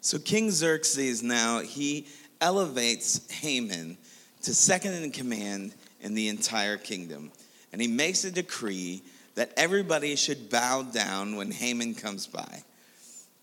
So, 0.00 0.20
King 0.20 0.48
Xerxes 0.52 1.24
now, 1.24 1.58
he 1.58 2.06
elevates 2.40 3.28
Haman 3.32 3.98
to 4.42 4.54
second 4.54 4.94
in 4.94 5.10
command 5.10 5.74
in 6.02 6.14
the 6.14 6.28
entire 6.28 6.76
kingdom. 6.76 7.32
And 7.72 7.82
he 7.82 7.88
makes 7.88 8.22
a 8.22 8.30
decree 8.30 9.02
that 9.34 9.52
everybody 9.56 10.16
should 10.16 10.50
bow 10.50 10.82
down 10.82 11.36
when 11.36 11.50
Haman 11.50 11.94
comes 11.94 12.26
by. 12.26 12.62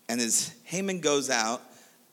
And 0.08 0.20
as 0.20 0.52
Haman 0.64 1.00
goes 1.00 1.30
out, 1.30 1.62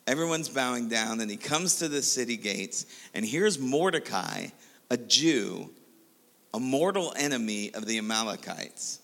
everyone's 0.05 0.49
bowing 0.49 0.87
down, 0.87 1.19
and 1.19 1.29
he 1.29 1.37
comes 1.37 1.79
to 1.79 1.87
the 1.87 2.01
city 2.01 2.37
gates, 2.37 2.85
and 3.13 3.25
here's 3.25 3.59
Mordecai, 3.59 4.47
a 4.89 4.97
Jew, 4.97 5.69
a 6.53 6.59
mortal 6.59 7.13
enemy 7.17 7.73
of 7.73 7.85
the 7.85 7.97
Amalekites. 7.97 8.99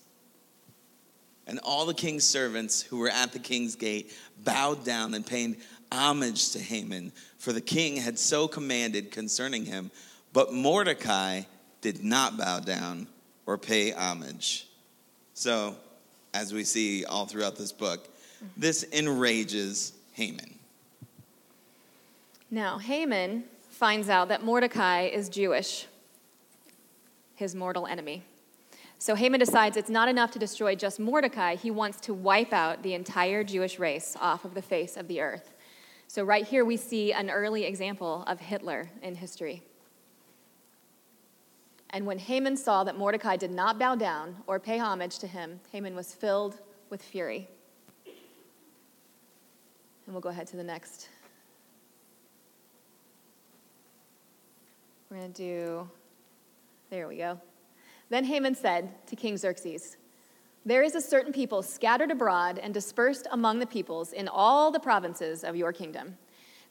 And 1.46 1.60
all 1.62 1.84
the 1.84 1.94
king's 1.94 2.24
servants 2.24 2.80
who 2.80 2.98
were 2.98 3.10
at 3.10 3.32
the 3.32 3.38
king's 3.38 3.76
gate 3.76 4.12
bowed 4.42 4.84
down 4.84 5.12
and 5.12 5.26
paid 5.26 5.56
homage 5.92 6.50
to 6.52 6.58
Haman, 6.58 7.12
for 7.38 7.52
the 7.52 7.60
king 7.60 7.96
had 7.96 8.18
so 8.18 8.48
commanded 8.48 9.10
concerning 9.10 9.66
him. 9.66 9.90
But 10.32 10.52
Mordecai 10.52 11.42
did 11.82 12.02
not 12.02 12.38
bow 12.38 12.60
down 12.60 13.08
or 13.46 13.58
pay 13.58 13.92
homage. 13.92 14.68
So, 15.34 15.76
as 16.32 16.52
we 16.52 16.64
see 16.64 17.04
all 17.04 17.26
throughout 17.26 17.56
this 17.56 17.72
book, 17.72 18.08
this 18.56 18.84
enrages 18.92 19.92
Haman. 20.14 20.58
Now, 22.50 22.78
Haman 22.78 23.44
finds 23.70 24.08
out 24.08 24.28
that 24.28 24.44
Mordecai 24.44 25.02
is 25.02 25.28
Jewish, 25.28 25.86
his 27.34 27.54
mortal 27.54 27.86
enemy. 27.86 28.22
So 28.98 29.14
Haman 29.14 29.40
decides 29.40 29.76
it's 29.76 29.90
not 29.90 30.08
enough 30.08 30.30
to 30.30 30.38
destroy 30.38 30.74
just 30.74 30.98
Mordecai, 30.98 31.56
he 31.56 31.70
wants 31.70 32.00
to 32.02 32.14
wipe 32.14 32.52
out 32.52 32.82
the 32.82 32.94
entire 32.94 33.44
Jewish 33.44 33.78
race 33.78 34.16
off 34.20 34.44
of 34.44 34.54
the 34.54 34.62
face 34.62 34.96
of 34.96 35.08
the 35.08 35.20
earth. 35.20 35.52
So, 36.06 36.22
right 36.22 36.46
here, 36.46 36.64
we 36.64 36.76
see 36.76 37.12
an 37.12 37.28
early 37.28 37.64
example 37.64 38.24
of 38.26 38.40
Hitler 38.40 38.90
in 39.02 39.16
history. 39.16 39.62
And 41.94 42.06
when 42.06 42.18
Haman 42.18 42.56
saw 42.56 42.82
that 42.82 42.98
Mordecai 42.98 43.36
did 43.36 43.52
not 43.52 43.78
bow 43.78 43.94
down 43.94 44.34
or 44.48 44.58
pay 44.58 44.78
homage 44.78 45.20
to 45.20 45.28
him, 45.28 45.60
Haman 45.70 45.94
was 45.94 46.12
filled 46.12 46.58
with 46.90 47.00
fury. 47.00 47.48
And 48.04 50.12
we'll 50.12 50.20
go 50.20 50.28
ahead 50.28 50.48
to 50.48 50.56
the 50.56 50.64
next. 50.64 51.08
We're 55.08 55.18
going 55.18 55.32
to 55.32 55.40
do, 55.40 55.88
there 56.90 57.06
we 57.06 57.18
go. 57.18 57.38
Then 58.10 58.24
Haman 58.24 58.56
said 58.56 59.06
to 59.06 59.14
King 59.14 59.36
Xerxes, 59.36 59.96
There 60.66 60.82
is 60.82 60.96
a 60.96 61.00
certain 61.00 61.32
people 61.32 61.62
scattered 61.62 62.10
abroad 62.10 62.58
and 62.58 62.74
dispersed 62.74 63.28
among 63.30 63.60
the 63.60 63.66
peoples 63.66 64.12
in 64.12 64.26
all 64.26 64.72
the 64.72 64.80
provinces 64.80 65.44
of 65.44 65.54
your 65.54 65.72
kingdom. 65.72 66.18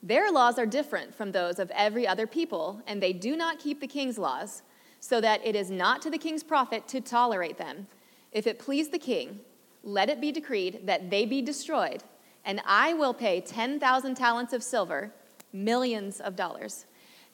Their 0.03 0.33
laws 0.33 0.59
are 0.59 0.65
different 0.65 1.15
from 1.15 1.31
those 1.31 1.59
of 1.59 1.71
every 1.71 2.05
other 2.05 2.27
people, 2.27 2.81
and 2.87 3.01
they 3.01 3.13
do 3.13 3.37
not 3.37 3.57
keep 3.57 3.79
the 3.79 3.87
king's 3.87 4.17
laws 4.17 4.63
so 5.03 5.19
that 5.19 5.45
it 5.45 5.53
is 5.53 5.69
not 5.69 6.01
to 6.01 6.09
the 6.09 6.17
king's 6.17 6.43
profit 6.43 6.87
to 6.87 7.01
tolerate 7.01 7.57
them. 7.57 7.87
If 8.31 8.47
it 8.47 8.57
please 8.57 8.87
the 8.87 8.97
king, 8.97 9.41
let 9.83 10.09
it 10.09 10.21
be 10.21 10.31
decreed 10.31 10.83
that 10.85 11.09
they 11.09 11.25
be 11.25 11.41
destroyed, 11.41 12.03
and 12.45 12.61
I 12.65 12.93
will 12.93 13.13
pay 13.13 13.41
10,000 13.41 14.15
talents 14.15 14.53
of 14.53 14.63
silver, 14.63 15.11
millions 15.51 16.21
of 16.21 16.37
dollars, 16.37 16.85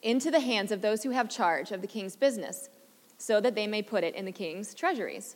into 0.02 0.32
the 0.32 0.40
hands 0.40 0.72
of 0.72 0.82
those 0.82 1.04
who 1.04 1.12
have 1.12 1.30
charge 1.30 1.72
of 1.72 1.82
the 1.82 1.88
king's 1.88 2.16
business, 2.16 2.70
so 3.20 3.40
that 3.40 3.54
they 3.54 3.68
may 3.68 3.84
put 3.84 4.04
it 4.04 4.16
in 4.16 4.26
the 4.26 4.32
king's 4.32 4.74
treasuries. 4.74 5.36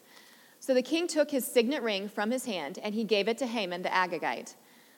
So 0.60 0.74
the 0.74 0.82
king 0.82 1.08
took 1.08 1.30
his 1.30 1.46
signet 1.46 1.84
ring 1.84 2.10
from 2.10 2.32
his 2.32 2.46
hand, 2.46 2.80
and 2.82 2.96
he 2.96 3.04
gave 3.04 3.28
it 3.28 3.38
to 3.38 3.46
Haman 3.46 3.84
the 3.84 3.90
Agagite, 3.90 4.56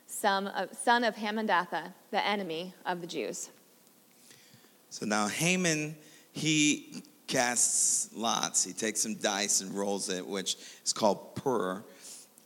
son 0.08 0.48
of, 0.48 1.16
Hammedatha, 1.18 1.94
the 2.12 2.26
enemy 2.26 2.74
of 2.86 3.02
the 3.02 3.08
Jews. 3.08 3.50
So 4.90 5.06
now 5.06 5.28
Haman, 5.28 5.98
he 6.32 7.04
casts 7.28 8.10
lots. 8.14 8.64
He 8.64 8.74
takes 8.74 9.02
some 9.02 9.16
dice 9.16 9.62
and 9.62 9.74
rolls 9.74 10.10
it, 10.10 10.26
which 10.26 10.58
is 10.84 10.94
called 10.94 11.36
pur, 11.36 11.84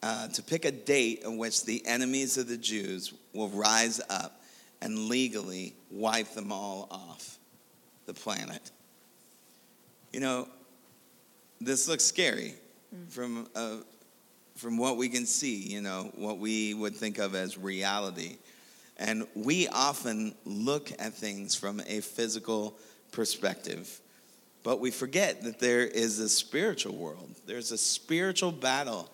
uh, 0.02 0.28
to 0.30 0.44
pick 0.44 0.66
a 0.66 0.72
date 0.72 1.24
in 1.26 1.38
which 1.38 1.66
the 1.66 1.86
enemies 1.86 2.38
of 2.38 2.48
the 2.48 2.58
Jews 2.58 3.14
will 3.34 3.50
rise 3.50 4.00
up 4.10 4.42
and 4.82 5.08
legally 5.08 5.76
wipe 5.92 6.34
them 6.34 6.52
all 6.52 6.88
off 6.90 7.38
the 8.06 8.14
planet. 8.14 8.72
You 10.14 10.22
know, 10.22 10.48
this 11.60 11.88
looks 11.88 12.06
scary 12.06 12.56
mm. 12.96 13.10
from, 13.12 13.48
uh, 13.56 13.78
from 14.56 14.78
what 14.78 14.98
we 14.98 15.10
can 15.10 15.26
see, 15.26 15.58
you 15.58 15.82
know, 15.82 16.12
what 16.16 16.38
we 16.38 16.74
would 16.74 16.96
think 16.96 17.18
of 17.18 17.36
as 17.36 17.58
reality. 17.58 18.38
And 18.98 19.28
we 19.34 19.68
often 19.68 20.36
look 20.46 20.92
at 21.00 21.14
things 21.14 21.56
from 21.56 21.82
a 21.88 22.02
physical 22.02 22.78
perspective. 23.12 24.00
But 24.64 24.80
we 24.80 24.92
forget 24.92 25.44
that 25.44 25.60
there 25.60 25.86
is 25.86 26.20
a 26.20 26.30
spiritual 26.30 26.96
world. 26.96 27.36
There's 27.46 27.72
a 27.72 27.78
spiritual 27.78 28.52
battle 28.52 29.10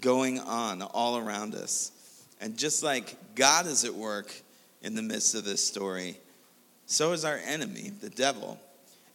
going 0.00 0.38
on 0.40 0.82
all 0.82 1.16
around 1.18 1.54
us. 1.54 1.92
And 2.40 2.56
just 2.56 2.82
like 2.82 3.16
God 3.34 3.66
is 3.66 3.84
at 3.84 3.94
work 3.94 4.34
in 4.82 4.94
the 4.94 5.02
midst 5.02 5.34
of 5.34 5.44
this 5.44 5.64
story, 5.64 6.18
so 6.86 7.12
is 7.12 7.24
our 7.24 7.38
enemy, 7.44 7.92
the 8.00 8.10
devil. 8.10 8.58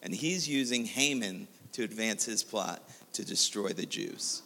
And 0.02 0.14
he's 0.14 0.48
using 0.48 0.84
Haman 0.84 1.48
to 1.72 1.82
advance 1.82 2.24
his 2.24 2.42
plot 2.42 2.82
to 3.14 3.24
destroy 3.24 3.68
the 3.68 3.86
Jews. 3.86 4.42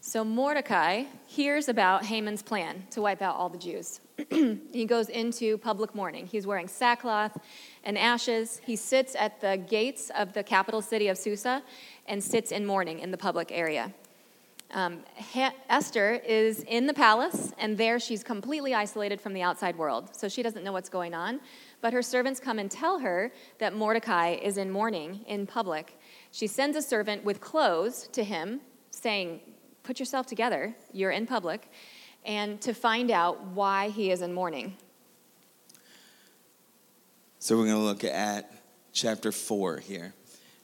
So 0.00 0.24
Mordecai 0.24 1.04
hears 1.28 1.68
about 1.68 2.04
Haman's 2.04 2.42
plan 2.42 2.84
to 2.90 3.00
wipe 3.00 3.22
out 3.22 3.36
all 3.36 3.48
the 3.48 3.58
Jews. 3.58 4.00
he 4.72 4.84
goes 4.84 5.08
into 5.08 5.58
public 5.58 5.94
mourning. 5.94 6.26
He's 6.26 6.46
wearing 6.46 6.68
sackcloth 6.68 7.38
and 7.84 7.96
ashes. 7.96 8.60
He 8.64 8.76
sits 8.76 9.14
at 9.14 9.40
the 9.40 9.56
gates 9.56 10.10
of 10.16 10.32
the 10.32 10.42
capital 10.42 10.82
city 10.82 11.08
of 11.08 11.18
Susa 11.18 11.62
and 12.06 12.22
sits 12.22 12.52
in 12.52 12.66
mourning 12.66 13.00
in 13.00 13.10
the 13.10 13.16
public 13.16 13.50
area. 13.52 13.92
Um, 14.72 15.00
ha- 15.16 15.54
Esther 15.68 16.20
is 16.24 16.62
in 16.62 16.86
the 16.86 16.94
palace, 16.94 17.52
and 17.58 17.76
there 17.76 17.98
she's 17.98 18.22
completely 18.22 18.72
isolated 18.72 19.20
from 19.20 19.32
the 19.32 19.42
outside 19.42 19.76
world, 19.76 20.14
so 20.14 20.28
she 20.28 20.44
doesn't 20.44 20.62
know 20.62 20.72
what's 20.72 20.88
going 20.88 21.12
on. 21.12 21.40
But 21.80 21.92
her 21.92 22.02
servants 22.02 22.38
come 22.38 22.60
and 22.60 22.70
tell 22.70 23.00
her 23.00 23.32
that 23.58 23.74
Mordecai 23.74 24.34
is 24.34 24.58
in 24.58 24.70
mourning 24.70 25.24
in 25.26 25.46
public. 25.46 25.98
She 26.30 26.46
sends 26.46 26.76
a 26.76 26.82
servant 26.82 27.24
with 27.24 27.40
clothes 27.40 28.08
to 28.12 28.22
him, 28.22 28.60
saying, 28.90 29.40
Put 29.82 29.98
yourself 29.98 30.26
together, 30.26 30.76
you're 30.92 31.10
in 31.10 31.26
public 31.26 31.68
and 32.24 32.60
to 32.60 32.74
find 32.74 33.10
out 33.10 33.42
why 33.48 33.88
he 33.90 34.10
is 34.10 34.22
in 34.22 34.32
mourning. 34.32 34.76
So 37.38 37.56
we're 37.56 37.66
going 37.66 37.76
to 37.76 37.82
look 37.82 38.04
at 38.04 38.52
chapter 38.92 39.32
4 39.32 39.78
here. 39.78 40.12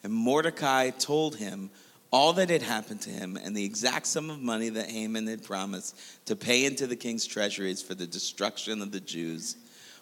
And 0.03 0.13
Mordecai 0.13 0.91
told 0.91 1.37
him 1.37 1.71
all 2.11 2.35
that 2.35 2.51
had 2.51 2.63
happened 2.63 3.01
to 3.03 3.11
him 3.11 3.37
and 3.43 3.57
the 3.57 3.65
exact 3.65 4.07
sum 4.07 4.31
of 4.31 4.41
money 4.41 4.69
that 4.69 4.91
Haman 4.91 5.27
had 5.27 5.43
promised 5.43 5.99
to 6.27 6.37
pay 6.37 6.65
into 6.65 6.87
the 6.87 6.97
king's 6.97 7.27
treasuries 7.27 7.83
for 7.83 7.95
the 7.95 8.07
destruction 8.07 8.83
of 8.83 8.93
the 8.93 9.01
Jews. 9.01 9.57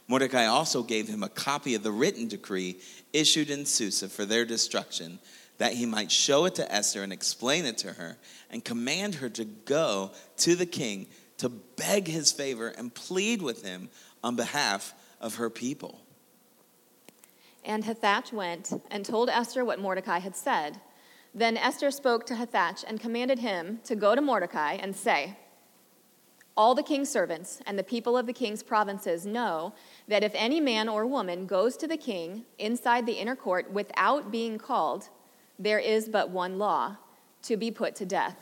Mordecai 0.06 0.46
also 0.46 0.82
gave 0.82 1.08
him 1.08 1.22
a 1.22 1.28
copy 1.28 1.74
of 1.74 1.82
the 1.82 1.90
written 1.90 2.28
decree 2.28 2.76
issued 3.12 3.50
in 3.50 3.64
Susa 3.64 4.08
for 4.08 4.24
their 4.26 4.44
destruction, 4.44 5.18
that 5.58 5.72
he 5.72 5.86
might 5.86 6.10
show 6.10 6.44
it 6.44 6.56
to 6.56 6.72
Esther 6.72 7.02
and 7.02 7.12
explain 7.12 7.64
it 7.64 7.78
to 7.78 7.92
her, 7.92 8.18
and 8.50 8.64
command 8.64 9.14
her 9.16 9.30
to 9.30 9.44
go 9.44 10.10
to 10.38 10.54
the 10.54 10.66
king 10.66 11.06
to 11.38 11.48
beg 11.48 12.08
his 12.08 12.32
favor 12.32 12.68
and 12.68 12.94
plead 12.94 13.42
with 13.42 13.64
him 13.64 13.88
on 14.22 14.36
behalf 14.36 14.94
of 15.20 15.36
her 15.36 15.50
people. 15.50 16.00
And 17.64 17.84
Hathach 17.84 18.32
went 18.32 18.72
and 18.90 19.04
told 19.04 19.30
Esther 19.30 19.64
what 19.64 19.80
Mordecai 19.80 20.18
had 20.18 20.36
said. 20.36 20.80
Then 21.34 21.56
Esther 21.56 21.90
spoke 21.90 22.26
to 22.26 22.34
Hathach 22.34 22.84
and 22.86 23.00
commanded 23.00 23.38
him 23.38 23.80
to 23.84 23.96
go 23.96 24.14
to 24.14 24.20
Mordecai 24.20 24.74
and 24.74 24.94
say, 24.94 25.36
All 26.56 26.74
the 26.74 26.82
king's 26.82 27.10
servants 27.10 27.60
and 27.66 27.78
the 27.78 27.82
people 27.82 28.16
of 28.16 28.26
the 28.26 28.32
king's 28.32 28.62
provinces 28.62 29.24
know 29.26 29.72
that 30.06 30.22
if 30.22 30.32
any 30.34 30.60
man 30.60 30.88
or 30.88 31.06
woman 31.06 31.46
goes 31.46 31.76
to 31.78 31.88
the 31.88 31.96
king 31.96 32.44
inside 32.58 33.06
the 33.06 33.14
inner 33.14 33.34
court 33.34 33.72
without 33.72 34.30
being 34.30 34.58
called, 34.58 35.08
there 35.58 35.78
is 35.78 36.08
but 36.08 36.30
one 36.30 36.58
law 36.58 36.96
to 37.42 37.56
be 37.56 37.70
put 37.70 37.94
to 37.96 38.06
death, 38.06 38.36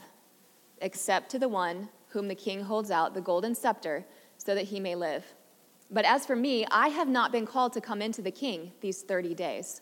except 0.80 1.30
to 1.30 1.38
the 1.38 1.48
one 1.48 1.88
whom 2.12 2.28
the 2.28 2.34
king 2.34 2.62
holds 2.62 2.90
out 2.90 3.14
the 3.14 3.20
golden 3.20 3.54
scepter 3.54 4.04
so 4.36 4.54
that 4.54 4.64
he 4.64 4.80
may 4.80 4.94
live. 4.94 5.24
But 5.90 6.04
as 6.04 6.24
for 6.24 6.36
me, 6.36 6.66
I 6.70 6.88
have 6.88 7.08
not 7.08 7.32
been 7.32 7.46
called 7.46 7.72
to 7.74 7.80
come 7.80 8.00
into 8.00 8.22
the 8.22 8.30
king 8.30 8.72
these 8.80 9.02
30 9.02 9.34
days. 9.34 9.80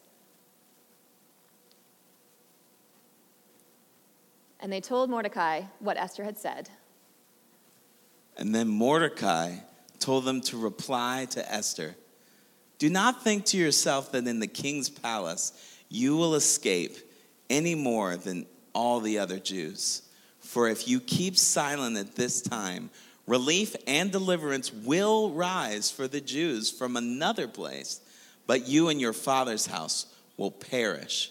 And 4.58 4.72
they 4.72 4.80
told 4.80 5.08
Mordecai 5.08 5.62
what 5.78 5.96
Esther 5.96 6.24
had 6.24 6.36
said. 6.36 6.68
And 8.36 8.54
then 8.54 8.68
Mordecai 8.68 9.56
told 9.98 10.24
them 10.24 10.40
to 10.42 10.56
reply 10.58 11.26
to 11.30 11.52
Esther 11.52 11.94
Do 12.78 12.90
not 12.90 13.22
think 13.22 13.44
to 13.46 13.56
yourself 13.56 14.12
that 14.12 14.26
in 14.26 14.40
the 14.40 14.46
king's 14.46 14.88
palace 14.88 15.52
you 15.88 16.16
will 16.16 16.34
escape 16.34 16.96
any 17.48 17.74
more 17.74 18.16
than 18.16 18.46
all 18.72 19.00
the 19.00 19.18
other 19.18 19.38
Jews. 19.38 20.02
For 20.50 20.68
if 20.68 20.88
you 20.88 20.98
keep 20.98 21.36
silent 21.36 21.96
at 21.96 22.16
this 22.16 22.42
time, 22.42 22.90
relief 23.24 23.76
and 23.86 24.10
deliverance 24.10 24.72
will 24.72 25.30
rise 25.30 25.92
for 25.92 26.08
the 26.08 26.20
Jews 26.20 26.72
from 26.72 26.96
another 26.96 27.46
place, 27.46 28.00
but 28.48 28.66
you 28.66 28.88
and 28.88 29.00
your 29.00 29.12
father's 29.12 29.66
house 29.66 30.06
will 30.36 30.50
perish. 30.50 31.30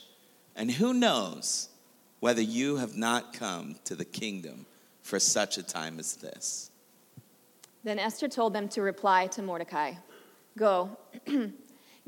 And 0.56 0.72
who 0.72 0.94
knows 0.94 1.68
whether 2.22 2.42
you 2.42 2.78
have 2.78 2.96
not 2.96 3.34
come 3.34 3.76
to 3.84 3.94
the 3.94 4.06
kingdom 4.06 4.66
for 5.04 5.20
such 5.20 5.58
a 5.58 5.64
time 5.64 6.00
as 6.00 6.16
this? 6.16 6.72
Then 7.84 8.00
Esther 8.00 8.30
told 8.30 8.54
them 8.54 8.70
to 8.70 8.82
reply 8.82 9.28
to 9.28 9.42
Mordecai 9.42 9.96
Go, 10.58 10.98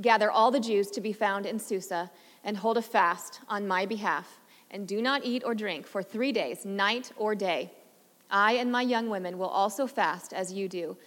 gather 0.02 0.32
all 0.32 0.50
the 0.50 0.62
Jews 0.62 0.90
to 0.92 1.02
be 1.02 1.12
found 1.12 1.46
in 1.46 1.60
Susa, 1.60 2.10
and 2.46 2.56
hold 2.56 2.78
a 2.78 2.82
fast 2.82 3.42
on 3.50 3.68
my 3.68 3.86
behalf, 3.86 4.40
and 4.72 4.88
do 4.88 5.02
not 5.02 5.24
eat 5.24 5.44
or 5.46 5.54
drink 5.54 5.86
for 5.86 6.02
three 6.02 6.32
days, 6.32 6.66
night 6.66 7.12
or 7.18 7.36
day. 7.36 7.72
I 8.32 8.54
and 8.54 8.72
my 8.72 8.82
young 8.82 9.10
women 9.10 9.38
will 9.38 9.50
also 9.50 9.86
fast 9.86 10.34
as 10.34 10.52
you 10.52 10.68
do. 10.68 10.98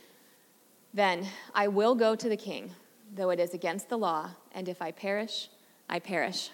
Then 0.92 1.26
I 1.54 1.66
will 1.68 1.94
go 1.94 2.14
to 2.14 2.28
the 2.28 2.36
king, 2.36 2.70
though 3.12 3.30
it 3.30 3.40
is 3.40 3.54
against 3.54 3.88
the 3.88 3.96
law, 3.96 4.30
and 4.52 4.68
if 4.68 4.80
I 4.80 4.92
perish, 4.92 5.48
I 5.88 5.98
perish. 5.98 6.50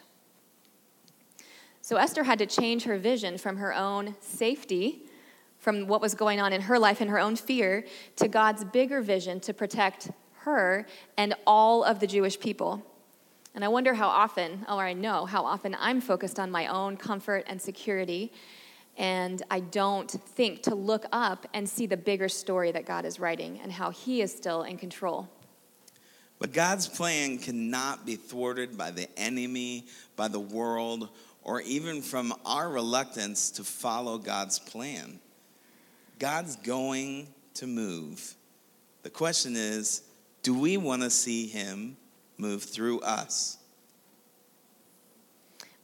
So 1.83 1.97
Esther 1.97 2.23
had 2.23 2.38
to 2.38 2.47
change 2.47 2.85
her 2.85 2.97
vision 2.97 3.37
from 3.37 3.57
her 3.57 3.75
own 3.75 4.14
safety, 4.21 5.02
from 5.59 5.87
what 5.87 6.00
was 6.00 6.14
going 6.14 6.40
on 6.40 6.52
in 6.52 6.62
her 6.62 6.79
life 6.79 7.00
and 7.00 7.11
her 7.11 7.19
own 7.19 7.37
fear, 7.37 7.85
to 8.17 8.29
God's 8.29 8.64
bigger 8.64 9.02
vision 9.02 9.40
to 9.40 9.52
protect 9.52 10.11
her 10.38 10.87
and 11.19 11.34
all 11.47 11.84
of 11.84 12.00
the 12.00 12.06
Jewish 12.06 12.39
people. 12.39 12.87
And 13.54 13.65
I 13.65 13.69
wonder 13.69 13.95
how 13.95 14.08
often, 14.08 14.65
or 14.69 14.84
I 14.84 14.93
know 14.93 15.26
how 15.26 15.45
often, 15.45 15.76
I'm 15.78 16.00
focused 16.00 16.39
on 16.39 16.50
my 16.50 16.69
own 16.69 16.97
comfort 16.97 17.45
and 17.49 17.60
security, 17.60 18.32
and 18.97 19.43
I 19.50 19.60
don't 19.60 20.10
think 20.10 20.63
to 20.65 20.75
look 20.75 21.04
up 21.13 21.47
and 21.52 21.69
see 21.69 21.86
the 21.86 21.97
bigger 21.97 22.28
story 22.28 22.71
that 22.73 22.86
God 22.86 23.04
is 23.04 23.19
writing 23.19 23.60
and 23.60 23.73
how 23.73 23.91
He 23.91 24.23
is 24.23 24.30
still 24.32 24.63
in 24.63 24.76
control. 24.76 25.28
But 26.39 26.52
God's 26.52 26.86
plan 26.86 27.39
cannot 27.39 28.06
be 28.06 28.17
thwarted 28.17 28.78
by 28.78 28.93
the 28.93 29.08
enemy, 29.19 29.86
by 30.17 30.28
the 30.28 30.41
world, 30.41 31.08
or 31.43 31.60
even 31.63 32.02
from 32.02 32.32
our 32.47 32.69
reluctance 32.69 33.50
to 33.52 33.65
follow 33.65 34.17
God's 34.17 34.58
plan. 34.58 35.19
God's 36.19 36.56
going 36.56 37.28
to 37.54 37.67
move. 37.67 38.34
The 39.02 39.10
question 39.10 39.56
is 39.56 40.02
do 40.43 40.54
we 40.54 40.76
want 40.76 41.02
to 41.02 41.10
see 41.10 41.47
Him 41.47 41.97
move 42.41 42.63
through 42.63 43.00
us? 43.00 43.59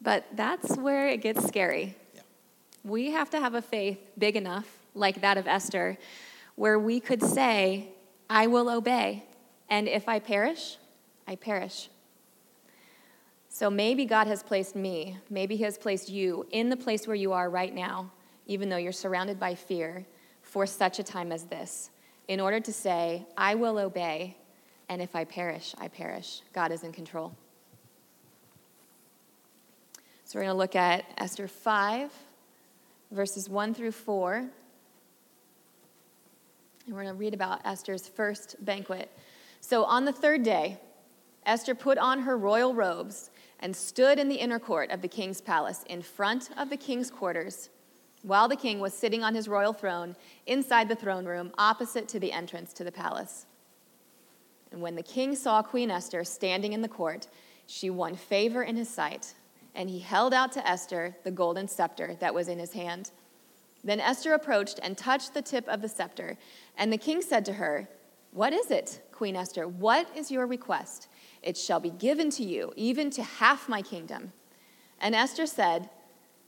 But 0.01 0.25
that's 0.35 0.77
where 0.77 1.09
it 1.09 1.21
gets 1.21 1.47
scary. 1.47 1.97
Yeah. 2.15 2.21
We 2.85 3.11
have 3.11 3.31
to 3.31 3.41
have 3.41 3.55
a 3.55 3.63
faith 3.63 3.99
big 4.19 4.37
enough, 4.37 4.67
like 4.95 5.21
that 5.21 5.37
of 5.37 5.47
Esther, 5.47 5.99
where 6.55 6.79
we 6.79 7.01
could 7.01 7.23
say, 7.23 7.89
I 8.29 8.47
will 8.47 8.69
obey, 8.69 9.25
and 9.69 9.89
if 9.89 10.09
I 10.09 10.19
perish, 10.19 10.79
I 11.27 11.37
perish. 11.37 11.89
So 13.49 13.71
maybe 13.71 14.05
God 14.05 14.27
has 14.27 14.43
placed 14.43 14.77
me, 14.77 15.17
maybe 15.31 15.57
He 15.57 15.65
has 15.65 15.79
placed 15.79 16.09
you 16.09 16.47
in 16.51 16.69
the 16.69 16.77
place 16.77 17.07
where 17.07 17.17
you 17.17 17.33
are 17.33 17.49
right 17.49 17.75
now, 17.75 18.11
even 18.47 18.69
though 18.69 18.77
you're 18.77 18.93
surrounded 18.93 19.41
by 19.41 19.55
fear, 19.55 20.05
for 20.43 20.67
such 20.67 20.99
a 20.99 21.03
time 21.03 21.33
as 21.33 21.45
this, 21.45 21.91
in 22.29 22.39
order 22.39 22.61
to 22.61 22.73
say, 22.73 23.27
I 23.37 23.55
will 23.55 23.79
obey, 23.79 24.37
and 24.89 25.03
if 25.03 25.17
I 25.17 25.25
perish, 25.25 25.75
I 25.79 25.89
perish. 25.89 26.43
God 26.53 26.73
is 26.73 26.83
in 26.83 26.93
control. 26.93 27.35
So 30.25 30.39
we're 30.39 30.45
going 30.45 30.55
to 30.55 30.59
look 30.59 30.77
at 30.77 31.05
Esther 31.19 31.49
5, 31.49 32.11
verses 33.13 33.49
1 33.49 33.75
through 33.75 33.93
4. 33.93 34.35
And 34.35 34.51
we're 36.89 37.03
going 37.03 37.15
to 37.15 37.19
read 37.19 37.35
about 37.35 37.61
Esther's 37.65 38.09
first 38.09 38.57
banquet. 38.65 39.11
So 39.61 39.85
on 39.85 40.05
the 40.05 40.13
third 40.13 40.43
day, 40.43 40.79
Esther 41.45 41.75
put 41.75 41.99
on 41.99 42.21
her 42.21 42.37
royal 42.37 42.75
robes 42.75 43.31
and 43.61 43.75
stood 43.75 44.19
in 44.19 44.29
the 44.29 44.37
inner 44.37 44.59
court 44.59 44.91
of 44.91 45.01
the 45.01 45.09
king's 45.09 45.41
palace 45.41 45.85
in 45.89 46.03
front 46.03 46.51
of 46.57 46.71
the 46.71 46.77
king's 46.77 47.11
quarters 47.11 47.71
while 48.23 48.49
the 48.49 48.57
king 48.57 48.81
was 48.81 48.93
sitting 48.93 49.23
on 49.23 49.35
his 49.35 49.47
royal 49.47 49.73
throne 49.73 50.17
inside 50.47 50.89
the 50.89 50.97
throne 50.97 51.25
room 51.25 51.53
opposite 51.57 52.09
to 52.09 52.19
the 52.19 52.33
entrance 52.33 52.73
to 52.73 52.83
the 52.83 52.91
palace. 52.91 53.47
And 54.73 54.81
when 54.81 54.97
the 54.97 55.03
king 55.03 55.35
saw 55.35 55.63
Queen 55.63 55.91
Esther 55.91 56.25
standing 56.25 56.73
in 56.73 56.83
the 56.83 56.89
court, 56.89 57.29
she 57.67 57.91
won 57.91 58.17
favor 58.17 58.63
in 58.63 58.77
his 58.77 58.89
sight, 58.89 59.35
and 59.75 59.91
he 59.91 59.99
held 59.99 60.33
out 60.33 60.53
to 60.53 60.69
Esther 60.69 61.17
the 61.25 61.31
golden 61.31 61.69
scepter 61.69 62.17
that 62.21 62.35
was 62.35 62.49
in 62.49 62.59
his 62.59 62.73
hand. 62.73 63.11
Then 63.85 64.01
Esther 64.01 64.33
approached 64.33 64.81
and 64.83 64.97
touched 64.97 65.35
the 65.35 65.43
tip 65.43 65.69
of 65.69 65.83
the 65.83 65.89
scepter, 65.89 66.37
and 66.77 66.93
the 66.93 66.99
king 66.99 67.23
said 67.23 67.45
to 67.47 67.55
her, 67.55 67.89
What 68.33 68.53
is 68.53 68.71
it, 68.71 69.03
Queen 69.13 69.37
Esther? 69.37 69.69
What 69.69 70.09
is 70.17 70.31
your 70.31 70.47
request? 70.47 71.09
It 71.43 71.57
shall 71.57 71.81
be 71.81 71.91
given 71.91 72.31
to 72.31 72.43
you, 72.43 72.73
even 72.77 73.11
to 73.11 73.23
half 73.23 73.69
my 73.69 73.83
kingdom. 73.83 74.33
And 75.01 75.15
Esther 75.15 75.47
said, 75.47 75.91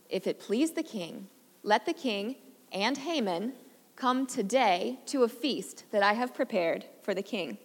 If 0.09 0.27
it 0.27 0.41
please 0.41 0.73
the 0.73 0.83
king, 0.83 1.29
let 1.63 1.87
the 1.87 1.93
king 1.93 2.37
and 2.73 2.97
Haman 2.99 3.53
come 3.97 4.27
today 4.27 4.99
to 5.07 5.23
a 5.23 5.29
feast 5.29 5.85
that 5.91 6.03
I 6.03 6.13
have 6.13 6.35
prepared 6.35 6.87
for 7.03 7.15
the 7.15 7.23
king. 7.23 7.59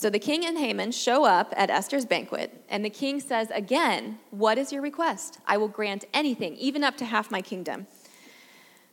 So 0.00 0.08
the 0.08 0.18
king 0.18 0.46
and 0.46 0.56
Haman 0.56 0.92
show 0.92 1.26
up 1.26 1.52
at 1.58 1.68
Esther's 1.68 2.06
banquet, 2.06 2.64
and 2.70 2.82
the 2.82 2.88
king 2.88 3.20
says 3.20 3.50
again, 3.50 4.18
What 4.30 4.56
is 4.56 4.72
your 4.72 4.80
request? 4.80 5.38
I 5.46 5.58
will 5.58 5.68
grant 5.68 6.06
anything, 6.14 6.56
even 6.56 6.82
up 6.82 6.96
to 6.96 7.04
half 7.04 7.30
my 7.30 7.42
kingdom. 7.42 7.86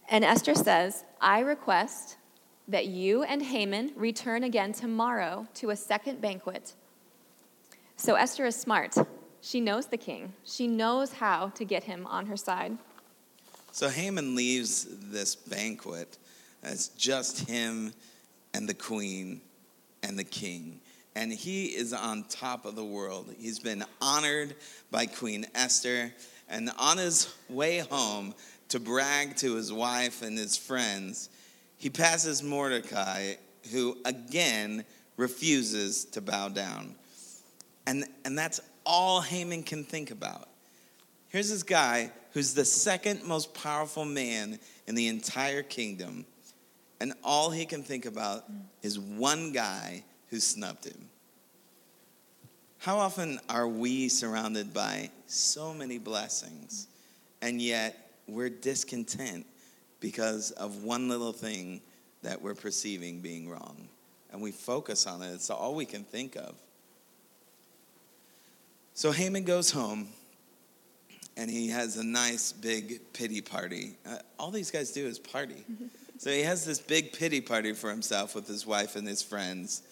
And 0.09 0.25
Esther 0.25 0.53
says, 0.53 1.05
I 1.21 1.39
request 1.39 2.17
that 2.67 2.87
you 2.87 3.23
and 3.23 3.41
Haman 3.41 3.93
return 3.95 4.43
again 4.43 4.73
tomorrow 4.73 5.47
to 5.53 5.69
a 5.69 5.77
second 5.77 6.19
banquet. 6.19 6.73
So 7.95 8.15
Esther 8.15 8.45
is 8.45 8.57
smart. 8.57 8.93
She 9.39 9.61
knows 9.61 9.85
the 9.85 9.95
king, 9.95 10.33
she 10.43 10.67
knows 10.67 11.13
how 11.13 11.51
to 11.55 11.63
get 11.63 11.85
him 11.85 12.05
on 12.07 12.25
her 12.25 12.35
side. 12.35 12.77
So 13.71 13.87
Haman 13.87 14.35
leaves 14.35 14.85
this 15.09 15.37
banquet. 15.37 16.17
It's 16.63 16.89
just 16.89 17.47
him 17.47 17.93
and 18.53 18.67
the 18.67 18.73
queen 18.73 19.39
and 20.03 20.19
the 20.19 20.25
king. 20.25 20.81
And 21.17 21.33
he 21.33 21.65
is 21.65 21.93
on 21.93 22.25
top 22.29 22.65
of 22.65 22.75
the 22.75 22.83
world. 22.83 23.33
He's 23.39 23.57
been 23.57 23.83
honored 23.99 24.53
by 24.91 25.07
Queen 25.07 25.47
Esther. 25.55 26.13
And 26.47 26.69
on 26.77 26.99
his 26.99 27.33
way 27.49 27.79
home 27.79 28.35
to 28.69 28.79
brag 28.79 29.35
to 29.37 29.55
his 29.55 29.73
wife 29.73 30.21
and 30.21 30.37
his 30.37 30.55
friends, 30.55 31.29
he 31.75 31.89
passes 31.89 32.43
Mordecai, 32.43 33.33
who 33.71 33.97
again 34.05 34.85
refuses 35.17 36.05
to 36.05 36.21
bow 36.21 36.49
down. 36.49 36.93
And, 37.87 38.05
and 38.23 38.37
that's 38.37 38.61
all 38.85 39.19
Haman 39.21 39.63
can 39.63 39.85
think 39.85 40.11
about. 40.11 40.47
Here's 41.29 41.49
this 41.49 41.63
guy 41.63 42.11
who's 42.33 42.53
the 42.53 42.63
second 42.63 43.23
most 43.23 43.55
powerful 43.55 44.05
man 44.05 44.59
in 44.85 44.93
the 44.93 45.07
entire 45.07 45.63
kingdom, 45.63 46.27
and 47.01 47.13
all 47.23 47.49
he 47.49 47.65
can 47.65 47.81
think 47.81 48.05
about 48.05 48.43
is 48.83 48.99
one 48.99 49.51
guy 49.51 50.03
who 50.29 50.39
snubbed 50.39 50.85
him. 50.85 51.09
How 52.79 52.97
often 52.97 53.39
are 53.49 53.67
we 53.67 54.07
surrounded 54.07 54.73
by 54.73 55.09
so 55.25 55.73
many 55.73 55.97
blessings, 55.97 56.87
and 57.41 57.61
yet 57.61 58.11
we're 58.27 58.49
discontent 58.49 59.45
because 59.99 60.51
of 60.51 60.83
one 60.83 61.09
little 61.09 61.33
thing 61.33 61.81
that 62.21 62.41
we're 62.41 62.55
perceiving 62.55 63.19
being 63.19 63.49
wrong? 63.49 63.87
And 64.31 64.41
we 64.41 64.51
focus 64.51 65.07
on 65.07 65.21
it, 65.21 65.33
it's 65.33 65.49
all 65.49 65.73
we 65.75 65.85
can 65.85 66.03
think 66.03 66.35
of. 66.35 66.55
So 68.93 69.11
Haman 69.11 69.43
goes 69.43 69.71
home 69.71 70.07
and 71.37 71.51
he 71.51 71.69
has 71.69 71.97
a 71.97 72.03
nice 72.03 72.51
big 72.51 72.99
pity 73.13 73.41
party. 73.41 73.95
Uh, 74.05 74.17
all 74.39 74.49
these 74.49 74.71
guys 74.71 74.91
do 74.91 75.05
is 75.05 75.19
party. 75.19 75.63
so 76.17 76.31
he 76.31 76.41
has 76.41 76.65
this 76.65 76.79
big 76.79 77.13
pity 77.13 77.39
party 77.39 77.73
for 77.73 77.91
himself 77.91 78.33
with 78.33 78.47
his 78.47 78.65
wife 78.65 78.95
and 78.95 79.07
his 79.07 79.21
friends. 79.21 79.83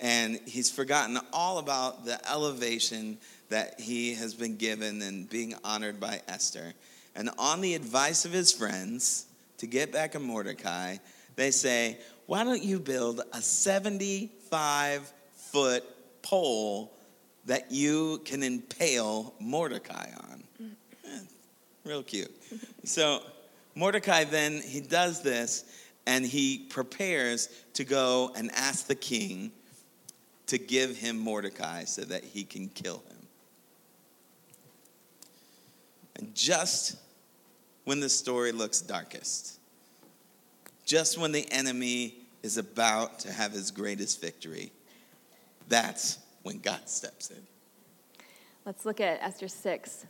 And 0.00 0.40
he's 0.46 0.70
forgotten 0.70 1.18
all 1.32 1.58
about 1.58 2.04
the 2.04 2.20
elevation 2.30 3.18
that 3.48 3.80
he 3.80 4.14
has 4.14 4.34
been 4.34 4.56
given 4.56 5.00
and 5.02 5.28
being 5.28 5.54
honored 5.64 6.00
by 6.00 6.20
Esther. 6.28 6.74
And 7.14 7.30
on 7.38 7.60
the 7.60 7.74
advice 7.74 8.24
of 8.24 8.32
his 8.32 8.52
friends, 8.52 9.26
to 9.58 9.66
get 9.66 9.92
back 9.92 10.14
at 10.14 10.20
Mordecai, 10.20 10.96
they 11.36 11.50
say, 11.50 11.98
Why 12.26 12.44
don't 12.44 12.62
you 12.62 12.78
build 12.80 13.20
a 13.32 13.40
75 13.40 15.12
foot 15.36 15.84
pole 16.22 16.92
that 17.46 17.70
you 17.70 18.20
can 18.24 18.42
impale 18.42 19.34
Mordecai 19.38 20.10
on? 20.30 20.44
Eh, 20.60 21.18
real 21.84 22.02
cute. 22.02 22.34
so 22.84 23.22
Mordecai 23.74 24.24
then, 24.24 24.60
he 24.60 24.80
does 24.80 25.22
this 25.22 25.64
and 26.06 26.24
he 26.24 26.58
prepares 26.58 27.48
to 27.74 27.84
go 27.84 28.32
and 28.36 28.50
ask 28.52 28.86
the 28.86 28.94
king 28.94 29.52
to 30.54 30.58
give 30.58 30.96
him 30.96 31.18
Mordecai 31.18 31.82
so 31.82 32.02
that 32.02 32.22
he 32.22 32.44
can 32.44 32.68
kill 32.68 33.02
him. 33.08 33.26
And 36.14 36.32
just 36.32 36.96
when 37.82 37.98
the 37.98 38.08
story 38.08 38.52
looks 38.52 38.80
darkest, 38.80 39.58
just 40.86 41.18
when 41.18 41.32
the 41.32 41.50
enemy 41.50 42.14
is 42.44 42.56
about 42.56 43.18
to 43.20 43.32
have 43.32 43.50
his 43.50 43.72
greatest 43.72 44.20
victory, 44.20 44.70
that's 45.68 46.20
when 46.44 46.60
God 46.60 46.88
steps 46.88 47.30
in. 47.30 47.42
Let's 48.64 48.86
look 48.86 49.00
at 49.00 49.18
Esther 49.20 49.48
6. 49.48 50.06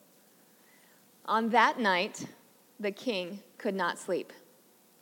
On 1.24 1.48
that 1.48 1.80
night, 1.80 2.26
the 2.78 2.92
king 2.92 3.38
could 3.56 3.74
not 3.74 3.98
sleep, 3.98 4.30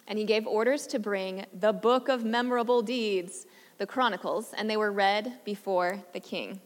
and 0.06 0.20
he 0.20 0.24
gave 0.24 0.46
orders 0.46 0.86
to 0.86 1.00
bring 1.00 1.46
the 1.52 1.72
book 1.72 2.08
of 2.08 2.24
memorable 2.24 2.80
deeds, 2.80 3.46
the 3.82 3.86
Chronicles, 3.86 4.54
and 4.56 4.70
they 4.70 4.76
were 4.76 4.92
read 4.92 5.40
before 5.44 6.04
the 6.12 6.20
king. 6.20 6.60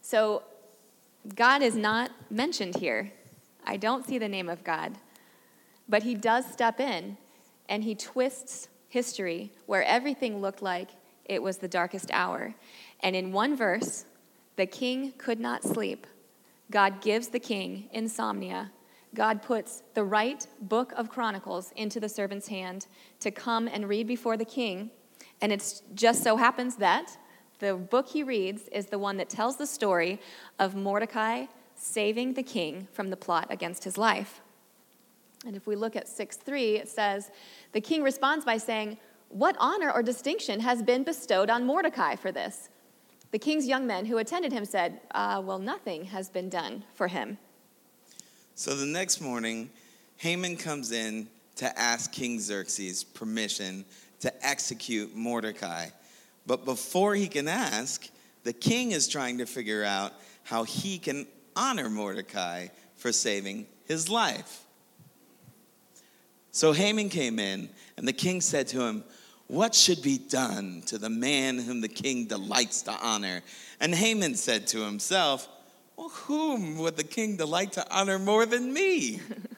So, 0.00 0.42
God 1.34 1.60
is 1.60 1.76
not 1.76 2.12
mentioned 2.30 2.76
here. 2.76 3.12
I 3.66 3.76
don't 3.76 4.06
see 4.06 4.16
the 4.16 4.26
name 4.26 4.48
of 4.48 4.64
God. 4.64 4.96
But 5.86 6.02
he 6.02 6.14
does 6.14 6.46
step 6.50 6.80
in 6.80 7.18
and 7.68 7.84
he 7.84 7.94
twists 7.94 8.68
history 8.88 9.52
where 9.66 9.84
everything 9.84 10.40
looked 10.40 10.62
like 10.62 10.88
it 11.26 11.42
was 11.42 11.58
the 11.58 11.68
darkest 11.68 12.08
hour. 12.10 12.54
And 13.00 13.14
in 13.14 13.30
one 13.30 13.54
verse, 13.54 14.06
the 14.56 14.64
king 14.64 15.12
could 15.18 15.40
not 15.40 15.62
sleep. 15.62 16.06
God 16.70 17.02
gives 17.02 17.28
the 17.28 17.38
king 17.38 17.90
insomnia. 17.92 18.72
God 19.14 19.42
puts 19.42 19.82
the 19.92 20.04
right 20.04 20.46
book 20.62 20.94
of 20.96 21.10
Chronicles 21.10 21.70
into 21.76 22.00
the 22.00 22.08
servant's 22.08 22.48
hand 22.48 22.86
to 23.20 23.30
come 23.30 23.68
and 23.68 23.90
read 23.90 24.06
before 24.06 24.38
the 24.38 24.46
king. 24.46 24.90
And 25.44 25.52
it 25.52 25.82
just 25.94 26.22
so 26.22 26.38
happens 26.38 26.76
that 26.76 27.18
the 27.58 27.74
book 27.74 28.08
he 28.08 28.22
reads 28.22 28.66
is 28.68 28.86
the 28.86 28.98
one 28.98 29.18
that 29.18 29.28
tells 29.28 29.58
the 29.58 29.66
story 29.66 30.18
of 30.58 30.74
Mordecai 30.74 31.44
saving 31.76 32.32
the 32.32 32.42
king 32.42 32.88
from 32.94 33.10
the 33.10 33.16
plot 33.18 33.48
against 33.50 33.84
his 33.84 33.98
life. 33.98 34.40
And 35.44 35.54
if 35.54 35.66
we 35.66 35.76
look 35.76 35.96
at 35.96 36.08
6 36.08 36.38
3, 36.38 36.76
it 36.76 36.88
says, 36.88 37.30
The 37.72 37.82
king 37.82 38.02
responds 38.02 38.46
by 38.46 38.56
saying, 38.56 38.96
What 39.28 39.54
honor 39.58 39.92
or 39.92 40.02
distinction 40.02 40.60
has 40.60 40.82
been 40.82 41.04
bestowed 41.04 41.50
on 41.50 41.66
Mordecai 41.66 42.16
for 42.16 42.32
this? 42.32 42.70
The 43.30 43.38
king's 43.38 43.66
young 43.66 43.86
men 43.86 44.06
who 44.06 44.16
attended 44.16 44.50
him 44.50 44.64
said, 44.64 44.98
uh, 45.10 45.42
Well, 45.44 45.58
nothing 45.58 46.04
has 46.04 46.30
been 46.30 46.48
done 46.48 46.84
for 46.94 47.08
him. 47.08 47.36
So 48.54 48.74
the 48.74 48.86
next 48.86 49.20
morning, 49.20 49.68
Haman 50.16 50.56
comes 50.56 50.90
in 50.90 51.28
to 51.56 51.78
ask 51.78 52.10
King 52.12 52.40
Xerxes 52.40 53.04
permission 53.04 53.84
to 54.24 54.46
execute 54.46 55.14
Mordecai. 55.14 55.88
But 56.46 56.64
before 56.64 57.14
he 57.14 57.28
can 57.28 57.46
ask, 57.46 58.08
the 58.42 58.54
king 58.54 58.92
is 58.92 59.06
trying 59.06 59.36
to 59.38 59.44
figure 59.44 59.84
out 59.84 60.14
how 60.44 60.64
he 60.64 60.98
can 60.98 61.26
honor 61.54 61.90
Mordecai 61.90 62.68
for 62.96 63.12
saving 63.12 63.66
his 63.84 64.08
life. 64.08 64.64
So 66.52 66.72
Haman 66.72 67.10
came 67.10 67.38
in, 67.38 67.68
and 67.98 68.08
the 68.08 68.14
king 68.14 68.40
said 68.40 68.66
to 68.68 68.80
him, 68.80 69.04
What 69.46 69.74
should 69.74 70.00
be 70.00 70.16
done 70.16 70.82
to 70.86 70.96
the 70.96 71.10
man 71.10 71.58
whom 71.58 71.82
the 71.82 71.88
king 71.88 72.24
delights 72.24 72.80
to 72.82 72.92
honor? 72.92 73.42
And 73.78 73.94
Haman 73.94 74.36
said 74.36 74.66
to 74.68 74.80
himself, 74.86 75.46
Well, 75.96 76.08
whom 76.08 76.78
would 76.78 76.96
the 76.96 77.04
king 77.04 77.36
delight 77.36 77.72
to 77.72 77.86
honor 77.94 78.18
more 78.18 78.46
than 78.46 78.72
me? 78.72 79.20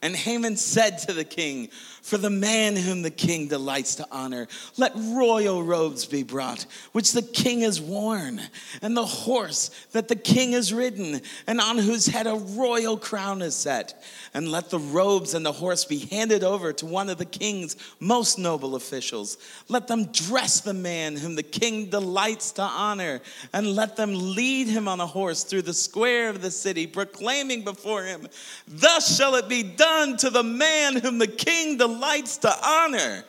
And 0.00 0.14
Haman 0.14 0.56
said 0.56 0.98
to 0.98 1.12
the 1.12 1.24
king, 1.24 1.70
For 2.02 2.18
the 2.18 2.30
man 2.30 2.76
whom 2.76 3.02
the 3.02 3.10
king 3.10 3.48
delights 3.48 3.96
to 3.96 4.06
honor, 4.12 4.46
let 4.76 4.92
royal 4.94 5.64
robes 5.64 6.06
be 6.06 6.22
brought, 6.22 6.66
which 6.92 7.12
the 7.12 7.22
king 7.22 7.62
has 7.62 7.80
worn, 7.80 8.40
and 8.80 8.96
the 8.96 9.04
horse 9.04 9.70
that 9.90 10.06
the 10.06 10.14
king 10.14 10.52
has 10.52 10.72
ridden, 10.72 11.20
and 11.48 11.60
on 11.60 11.78
whose 11.78 12.06
head 12.06 12.28
a 12.28 12.36
royal 12.36 12.96
crown 12.96 13.42
is 13.42 13.56
set. 13.56 14.00
And 14.34 14.52
let 14.52 14.70
the 14.70 14.78
robes 14.78 15.34
and 15.34 15.44
the 15.44 15.50
horse 15.50 15.84
be 15.84 15.98
handed 15.98 16.44
over 16.44 16.72
to 16.74 16.86
one 16.86 17.10
of 17.10 17.18
the 17.18 17.24
king's 17.24 17.74
most 17.98 18.38
noble 18.38 18.76
officials. 18.76 19.36
Let 19.66 19.88
them 19.88 20.12
dress 20.12 20.60
the 20.60 20.74
man 20.74 21.16
whom 21.16 21.34
the 21.34 21.42
king 21.42 21.86
delights 21.86 22.52
to 22.52 22.62
honor, 22.62 23.20
and 23.52 23.74
let 23.74 23.96
them 23.96 24.14
lead 24.14 24.68
him 24.68 24.86
on 24.86 25.00
a 25.00 25.06
horse 25.06 25.42
through 25.42 25.62
the 25.62 25.74
square 25.74 26.28
of 26.28 26.40
the 26.40 26.52
city, 26.52 26.86
proclaiming 26.86 27.64
before 27.64 28.04
him, 28.04 28.28
Thus 28.68 29.16
shall 29.16 29.34
it 29.34 29.48
be 29.48 29.64
done 29.64 29.87
done 29.88 30.16
to 30.18 30.30
the 30.30 30.42
man 30.42 30.96
whom 30.96 31.18
the 31.18 31.26
king 31.26 31.78
delights 31.78 32.38
to 32.38 32.52
honor. 32.64 33.24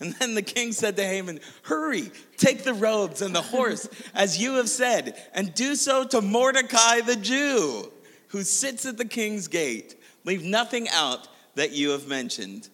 And 0.00 0.14
then 0.14 0.34
the 0.34 0.42
king 0.42 0.72
said 0.72 0.96
to 0.96 1.04
Haman, 1.04 1.40
Hurry, 1.62 2.12
take 2.36 2.62
the 2.62 2.74
robes 2.74 3.20
and 3.20 3.34
the 3.34 3.42
horse, 3.42 3.88
as 4.14 4.40
you 4.40 4.54
have 4.54 4.68
said, 4.68 5.20
and 5.34 5.54
do 5.54 5.74
so 5.74 6.04
to 6.04 6.20
Mordecai 6.20 7.00
the 7.00 7.16
Jew, 7.16 7.90
who 8.28 8.42
sits 8.42 8.86
at 8.86 8.96
the 8.96 9.04
king's 9.04 9.48
gate. 9.48 9.96
Leave 10.24 10.44
nothing 10.44 10.88
out 10.90 11.26
that 11.56 11.72
you 11.72 11.90
have 11.90 12.06
mentioned. 12.06 12.68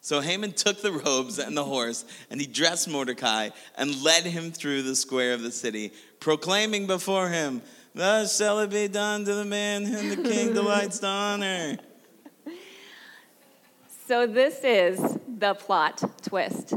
So 0.00 0.20
Haman 0.20 0.52
took 0.52 0.80
the 0.80 0.92
robes 0.92 1.38
and 1.38 1.56
the 1.56 1.64
horse, 1.64 2.04
and 2.30 2.40
he 2.40 2.46
dressed 2.46 2.88
Mordecai 2.88 3.50
and 3.76 4.02
led 4.02 4.24
him 4.24 4.50
through 4.50 4.82
the 4.82 4.96
square 4.96 5.34
of 5.34 5.42
the 5.42 5.52
city, 5.52 5.92
proclaiming 6.18 6.86
before 6.86 7.28
him, 7.28 7.62
Thus 7.94 8.36
shall 8.36 8.60
it 8.60 8.70
be 8.70 8.88
done 8.88 9.24
to 9.24 9.34
the 9.34 9.44
man 9.44 9.84
whom 9.84 10.08
the 10.08 10.28
king 10.28 10.52
delights 10.54 11.00
to 11.00 11.06
honor. 11.06 11.78
So, 14.08 14.26
this 14.26 14.60
is 14.64 15.18
the 15.28 15.52
plot 15.52 16.02
twist. 16.22 16.72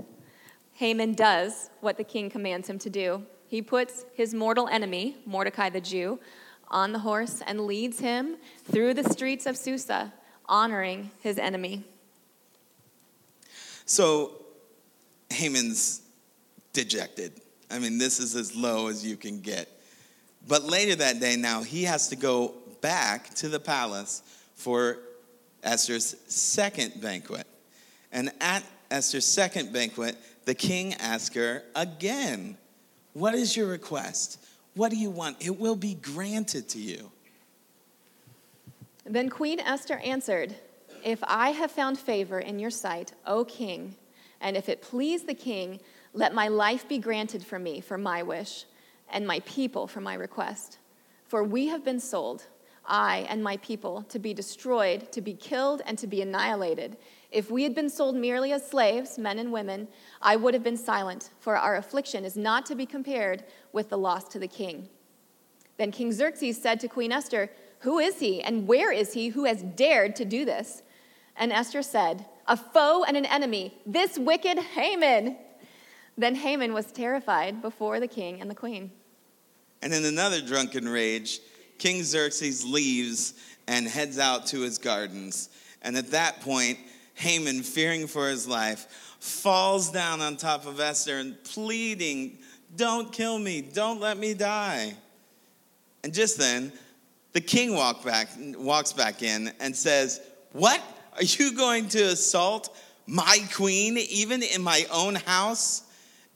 Haman 0.73 1.13
does 1.13 1.69
what 1.79 1.95
the 1.95 2.03
king 2.03 2.29
commands 2.29 2.69
him 2.69 2.77
to 2.79 2.89
do. 2.89 3.23
He 3.47 3.61
puts 3.61 4.03
his 4.13 4.33
mortal 4.33 4.67
enemy, 4.67 5.15
Mordecai 5.25 5.69
the 5.69 5.79
Jew, 5.79 6.19
on 6.67 6.91
the 6.91 6.99
horse 6.99 7.41
and 7.47 7.61
leads 7.61 8.01
him 8.01 8.35
through 8.65 8.95
the 8.95 9.05
streets 9.05 9.45
of 9.45 9.55
Susa, 9.55 10.11
honoring 10.47 11.09
his 11.21 11.37
enemy. 11.37 11.85
So, 13.85 14.33
Haman's 15.29 16.01
dejected. 16.73 17.31
I 17.69 17.79
mean, 17.79 17.97
this 17.97 18.19
is 18.19 18.35
as 18.35 18.57
low 18.57 18.87
as 18.87 19.05
you 19.05 19.15
can 19.15 19.39
get. 19.39 19.69
But 20.49 20.63
later 20.63 20.95
that 20.95 21.21
day, 21.21 21.37
now 21.37 21.63
he 21.63 21.85
has 21.85 22.09
to 22.09 22.17
go 22.17 22.55
back 22.81 23.33
to 23.35 23.47
the 23.47 23.61
palace 23.61 24.21
for 24.53 24.97
Esther's 25.63 26.15
second 26.27 27.01
banquet. 27.01 27.47
And 28.11 28.31
at 28.41 28.63
Esther's 28.89 29.25
second 29.25 29.71
banquet, 29.71 30.17
the 30.45 30.55
king 30.55 30.93
asked 30.95 31.35
her 31.35 31.63
again, 31.75 32.57
What 33.13 33.35
is 33.35 33.55
your 33.55 33.67
request? 33.67 34.43
What 34.73 34.91
do 34.91 34.97
you 34.97 35.09
want? 35.09 35.37
It 35.39 35.59
will 35.59 35.75
be 35.75 35.95
granted 35.95 36.69
to 36.69 36.79
you. 36.79 37.11
Then 39.05 39.29
Queen 39.29 39.59
Esther 39.59 39.97
answered, 39.97 40.55
If 41.03 41.19
I 41.23 41.49
have 41.49 41.71
found 41.71 41.99
favor 41.99 42.39
in 42.39 42.59
your 42.59 42.69
sight, 42.69 43.13
O 43.25 43.43
king, 43.43 43.95
and 44.39 44.55
if 44.55 44.69
it 44.69 44.81
please 44.81 45.23
the 45.23 45.33
king, 45.33 45.79
let 46.13 46.33
my 46.33 46.47
life 46.47 46.87
be 46.87 46.97
granted 46.97 47.45
for 47.45 47.59
me 47.59 47.81
for 47.81 47.97
my 47.97 48.23
wish, 48.23 48.65
and 49.09 49.27
my 49.27 49.39
people 49.41 49.87
for 49.87 50.01
my 50.01 50.13
request. 50.13 50.77
For 51.27 51.43
we 51.43 51.67
have 51.67 51.85
been 51.85 51.99
sold, 51.99 52.45
I 52.85 53.25
and 53.29 53.43
my 53.43 53.57
people, 53.57 54.03
to 54.09 54.19
be 54.19 54.33
destroyed, 54.33 55.11
to 55.11 55.21
be 55.21 55.33
killed, 55.33 55.81
and 55.85 55.97
to 55.97 56.07
be 56.07 56.21
annihilated. 56.21 56.97
If 57.31 57.49
we 57.49 57.63
had 57.63 57.73
been 57.73 57.89
sold 57.89 58.15
merely 58.15 58.51
as 58.51 58.67
slaves, 58.67 59.17
men 59.17 59.39
and 59.39 59.51
women, 59.51 59.87
I 60.21 60.35
would 60.35 60.53
have 60.53 60.63
been 60.63 60.77
silent, 60.77 61.29
for 61.39 61.55
our 61.55 61.75
affliction 61.75 62.25
is 62.25 62.35
not 62.35 62.65
to 62.65 62.75
be 62.75 62.85
compared 62.85 63.43
with 63.71 63.89
the 63.89 63.97
loss 63.97 64.27
to 64.29 64.39
the 64.39 64.47
king. 64.47 64.89
Then 65.77 65.91
King 65.91 66.11
Xerxes 66.11 66.61
said 66.61 66.79
to 66.81 66.87
Queen 66.87 67.11
Esther, 67.11 67.49
Who 67.79 67.99
is 67.99 68.19
he, 68.19 68.41
and 68.41 68.67
where 68.67 68.91
is 68.91 69.13
he 69.13 69.29
who 69.29 69.45
has 69.45 69.63
dared 69.63 70.15
to 70.17 70.25
do 70.25 70.43
this? 70.43 70.83
And 71.37 71.51
Esther 71.51 71.81
said, 71.81 72.25
A 72.47 72.57
foe 72.57 73.03
and 73.03 73.15
an 73.15 73.25
enemy, 73.25 73.79
this 73.85 74.19
wicked 74.19 74.59
Haman. 74.59 75.37
Then 76.17 76.35
Haman 76.35 76.73
was 76.73 76.91
terrified 76.91 77.61
before 77.61 77.99
the 77.99 78.07
king 78.07 78.41
and 78.41 78.49
the 78.49 78.55
queen. 78.55 78.91
And 79.81 79.93
in 79.93 80.05
another 80.05 80.41
drunken 80.41 80.87
rage, 80.87 81.39
King 81.81 82.03
Xerxes 82.03 82.63
leaves 82.63 83.33
and 83.67 83.87
heads 83.87 84.19
out 84.19 84.45
to 84.45 84.59
his 84.59 84.77
gardens. 84.77 85.49
And 85.81 85.97
at 85.97 86.11
that 86.11 86.39
point, 86.41 86.77
Haman, 87.15 87.63
fearing 87.63 88.05
for 88.05 88.29
his 88.29 88.47
life, 88.47 89.15
falls 89.19 89.89
down 89.89 90.21
on 90.21 90.37
top 90.37 90.67
of 90.67 90.79
Esther 90.79 91.17
and 91.17 91.43
pleading, 91.43 92.37
Don't 92.75 93.11
kill 93.11 93.39
me, 93.39 93.61
don't 93.61 93.99
let 93.99 94.19
me 94.19 94.35
die. 94.35 94.93
And 96.03 96.13
just 96.13 96.37
then, 96.37 96.71
the 97.33 97.41
king 97.41 97.73
walk 97.73 98.05
back, 98.05 98.27
walks 98.59 98.93
back 98.93 99.23
in 99.23 99.51
and 99.59 99.75
says, 99.75 100.21
What? 100.51 100.79
Are 101.15 101.23
you 101.23 101.55
going 101.55 101.87
to 101.89 102.03
assault 102.03 102.77
my 103.07 103.39
queen, 103.55 103.97
even 103.97 104.43
in 104.43 104.61
my 104.61 104.85
own 104.93 105.15
house? 105.15 105.81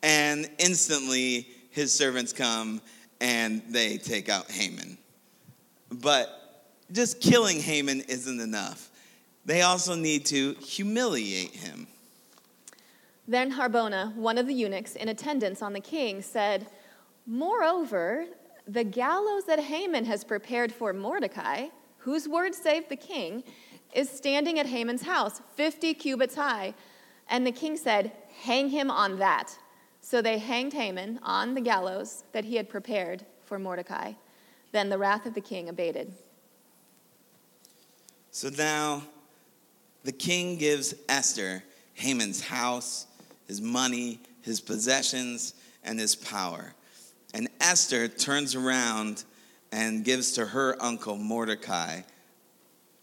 And 0.02 0.50
instantly, 0.58 1.48
his 1.70 1.94
servants 1.94 2.34
come 2.34 2.82
and 3.22 3.62
they 3.70 4.00
take 4.00 4.28
out 4.28 4.50
Haman. 4.50 4.98
But 6.02 6.74
just 6.92 7.22
killing 7.22 7.60
Haman 7.60 8.02
isn't 8.02 8.40
enough. 8.40 8.90
They 9.46 9.62
also 9.62 9.96
need 9.96 10.26
to 10.28 10.54
humiliate 10.56 11.52
him. 11.52 11.88
Then 13.28 13.52
Harbona, 13.52 14.16
one 14.16 14.38
of 14.38 14.48
the 14.48 14.54
eunuchs 14.54 14.96
in 14.96 15.10
attendance 15.10 15.62
on 15.62 15.74
the 15.74 15.80
king, 15.80 16.22
said, 16.22 16.68
Moreover, 17.26 18.26
the 18.68 18.84
gallows 18.84 19.46
that 19.46 19.60
Haman 19.60 20.06
has 20.06 20.24
prepared 20.24 20.72
for 20.72 20.94
Mordecai, 20.94 21.68
whose 22.00 22.28
word 22.28 22.54
saved 22.54 22.90
the 22.90 22.96
king, 22.96 23.44
is 23.94 24.10
standing 24.10 24.60
at 24.60 24.66
Haman's 24.66 25.04
house, 25.04 25.42
50 25.56 25.94
cubits 25.96 26.36
high. 26.36 26.74
And 27.30 27.48
the 27.48 27.52
king 27.52 27.78
said, 27.78 28.12
Hang 28.44 28.70
him 28.70 28.92
on 28.92 29.18
that. 29.20 29.58
So 30.02 30.22
they 30.22 30.38
hanged 30.38 30.74
Haman 30.74 31.20
on 31.24 31.56
the 31.56 31.62
gallows 31.62 32.26
that 32.32 32.46
he 32.46 32.58
had 32.58 32.70
prepared 32.70 33.26
for 33.46 33.58
Mordecai. 33.58 34.14
Then 34.76 34.90
the 34.90 34.98
wrath 34.98 35.26
of 35.26 35.34
the 35.34 35.40
king 35.40 35.70
abated. 35.70 36.12
So 38.32 38.50
now 38.50 39.04
the 40.04 40.12
king 40.12 40.58
gives 40.58 40.94
Esther 41.08 41.64
Haman's 41.94 42.42
house, 42.42 43.08
his 43.48 43.62
money, 43.62 44.20
his 44.42 44.60
possessions, 44.60 45.54
and 45.86 45.98
his 45.98 46.14
power. 46.14 46.74
And 47.34 47.48
Esther 47.62 48.10
turns 48.10 48.54
around 48.54 49.24
and 49.72 50.04
gives 50.04 50.34
to 50.34 50.46
her 50.46 50.76
uncle 50.82 51.16
Mordecai 51.16 52.02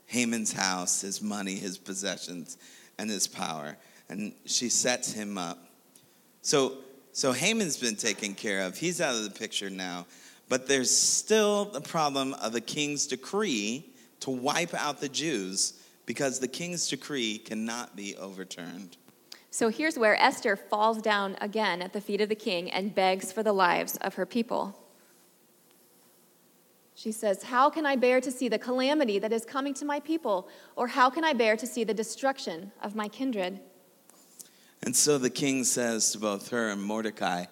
Haman's 0.04 0.52
house, 0.52 1.00
his 1.00 1.22
money, 1.22 1.54
his 1.54 1.78
possessions, 1.78 2.58
and 2.98 3.08
his 3.08 3.26
power. 3.26 3.78
And 4.10 4.34
she 4.44 4.68
sets 4.68 5.10
him 5.10 5.38
up. 5.38 5.58
So, 6.42 6.74
so 7.12 7.32
Haman's 7.32 7.78
been 7.78 7.96
taken 7.96 8.34
care 8.34 8.60
of. 8.60 8.76
He's 8.76 9.00
out 9.00 9.14
of 9.14 9.24
the 9.24 9.30
picture 9.30 9.70
now. 9.70 10.04
But 10.52 10.66
there's 10.66 10.94
still 10.94 11.64
the 11.64 11.80
problem 11.80 12.34
of 12.34 12.52
the 12.52 12.60
king's 12.60 13.06
decree 13.06 13.90
to 14.20 14.28
wipe 14.28 14.74
out 14.74 15.00
the 15.00 15.08
Jews 15.08 15.80
because 16.04 16.40
the 16.40 16.46
king's 16.46 16.86
decree 16.90 17.38
cannot 17.38 17.96
be 17.96 18.14
overturned. 18.16 18.98
So 19.50 19.70
here's 19.70 19.98
where 19.98 20.14
Esther 20.20 20.56
falls 20.56 21.00
down 21.00 21.38
again 21.40 21.80
at 21.80 21.94
the 21.94 22.02
feet 22.02 22.20
of 22.20 22.28
the 22.28 22.34
king 22.34 22.70
and 22.70 22.94
begs 22.94 23.32
for 23.32 23.42
the 23.42 23.54
lives 23.54 23.96
of 24.02 24.16
her 24.16 24.26
people. 24.26 24.78
She 26.94 27.12
says, 27.12 27.44
How 27.44 27.70
can 27.70 27.86
I 27.86 27.96
bear 27.96 28.20
to 28.20 28.30
see 28.30 28.50
the 28.50 28.58
calamity 28.58 29.18
that 29.20 29.32
is 29.32 29.46
coming 29.46 29.72
to 29.72 29.86
my 29.86 30.00
people? 30.00 30.50
Or 30.76 30.86
how 30.86 31.08
can 31.08 31.24
I 31.24 31.32
bear 31.32 31.56
to 31.56 31.66
see 31.66 31.82
the 31.82 31.94
destruction 31.94 32.72
of 32.82 32.94
my 32.94 33.08
kindred? 33.08 33.58
And 34.82 34.94
so 34.94 35.16
the 35.16 35.30
king 35.30 35.64
says 35.64 36.12
to 36.12 36.18
both 36.18 36.50
her 36.50 36.68
and 36.68 36.82
Mordecai, 36.82 37.46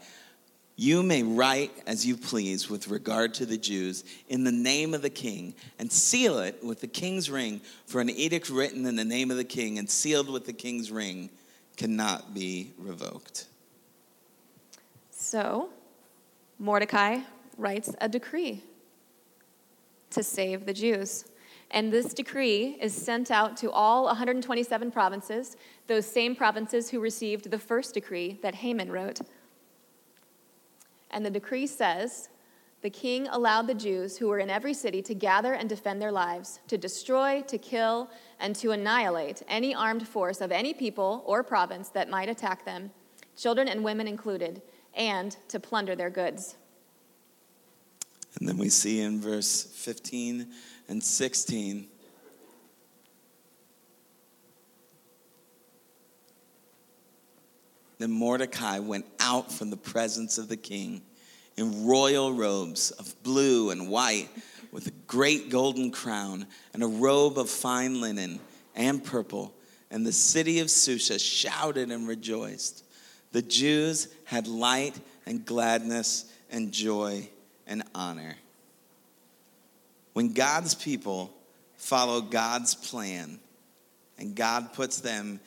You 0.81 1.03
may 1.03 1.23
write 1.23 1.73
as 1.87 2.07
you 2.07 2.17
please 2.17 2.71
with 2.71 2.89
regard 2.89 3.35
to 3.35 3.45
the 3.45 3.59
Jews 3.59 4.03
in 4.31 4.45
the 4.45 4.51
name 4.51 4.95
of 4.95 5.03
the 5.03 5.11
king, 5.11 5.55
and 5.79 5.93
seal 5.93 6.39
it 6.39 6.65
with 6.65 6.81
the 6.81 6.87
king's 6.87 7.29
ring, 7.29 7.61
for 7.85 8.01
an 8.01 8.09
edict 8.09 8.49
written 8.49 8.87
in 8.87 8.97
the 8.97 9.05
name 9.05 9.31
of 9.31 9.37
the 9.37 9.45
king 9.45 9.79
and 9.79 9.91
sealed 9.91 10.31
with 10.31 10.47
the 10.47 10.55
king's 10.55 10.91
ring 10.91 11.29
cannot 11.77 12.33
be 12.33 12.73
revoked. 12.79 13.47
So 15.11 15.69
Mordecai 16.59 17.19
writes 17.59 17.95
a 18.01 18.09
decree 18.09 18.63
to 20.09 20.23
save 20.23 20.65
the 20.65 20.73
Jews. 20.73 21.27
And 21.73 21.93
this 21.93 22.15
decree 22.15 22.79
is 22.81 22.95
sent 22.95 23.31
out 23.31 23.55
to 23.59 23.71
all 23.71 24.07
127 24.07 24.91
provinces, 24.91 25.59
those 25.89 26.07
same 26.07 26.35
provinces 26.35 26.89
who 26.89 27.01
received 27.01 27.51
the 27.51 27.59
first 27.59 27.93
decree 27.93 28.39
that 28.41 28.55
Haman 28.55 28.91
wrote. 28.91 29.21
And 31.11 31.25
the 31.25 31.31
decree 31.31 31.67
says 31.67 32.29
the 32.83 32.91
king 32.91 33.29
allowed 33.29 33.67
the 33.67 33.75
Jews 33.75 34.17
who 34.17 34.29
were 34.29 34.39
in 34.39 34.49
every 34.49 34.73
city 34.73 35.03
to 35.03 35.15
gather 35.15 35.53
and 35.53 35.69
defend 35.69 36.01
their 36.01 36.13
lives, 36.13 36.61
to 36.69 36.79
destroy, 36.79 37.43
to 37.43 37.59
kill, 37.59 38.11
and 38.39 38.57
to 38.57 38.71
annihilate 38.71 39.43
any 39.49 39.75
armed 39.75 40.09
force 40.09 40.41
of 40.41 40.51
any 40.51 40.73
people 40.73 41.23
or 41.27 41.43
province 41.43 41.91
that 41.91 42.09
might 42.09 42.31
attack 42.31 42.65
them, 42.65 42.91
children 43.37 43.69
and 43.69 43.85
women 43.85 44.09
included, 44.09 44.63
and 44.95 45.37
to 45.49 45.61
plunder 45.61 45.95
their 45.95 46.11
goods. 46.11 46.57
And 48.39 48.49
then 48.49 48.57
we 48.57 48.71
see 48.71 49.01
in 49.01 49.21
verse 49.21 49.65
15 49.65 50.47
and 50.89 51.03
16 51.03 51.89
Then 58.01 58.13
Mordecai 58.13 58.79
went 58.79 59.05
out 59.21 59.53
from 59.53 59.69
the 59.69 59.77
presence 59.77 60.39
of 60.39 60.49
the 60.49 60.57
king 60.57 61.03
in 61.59 61.85
royal 61.85 62.33
robes 62.33 62.93
of 62.93 63.15
blue 63.23 63.69
and 63.69 63.91
white, 63.91 64.31
with 64.73 64.87
a 64.87 64.93
great 65.07 65.51
golden 65.51 65.91
crown 65.91 66.47
and 66.73 66.83
a 66.83 66.87
robe 66.87 67.37
of 67.37 67.51
fine 67.51 68.01
linen 68.01 68.41
and 68.75 69.05
purple. 69.05 69.53
And 69.91 70.07
the 70.07 70.13
city 70.13 70.61
of 70.61 70.71
Susa 70.71 71.19
shouted 71.19 71.91
and 71.91 72.09
rejoiced. 72.09 72.85
The 73.33 73.43
Jews 73.43 74.09
had 74.25 74.47
light 74.49 74.99
and 75.27 75.45
gladness 75.45 76.25
and 76.51 76.73
joy 76.73 77.29
and 77.67 77.83
honor. 77.95 78.35
When 80.15 80.33
God's 80.33 80.75
people 80.75 81.35
follow 81.77 82.23
God's 82.23 82.75
plan 82.75 83.39
and 84.17 84.35
God 84.35 84.73
puts 84.73 85.01
them 85.01 85.39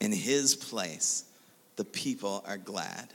in 0.00 0.10
his 0.10 0.56
place, 0.56 1.26
the 1.76 1.84
people 1.84 2.44
are 2.46 2.58
glad. 2.58 3.14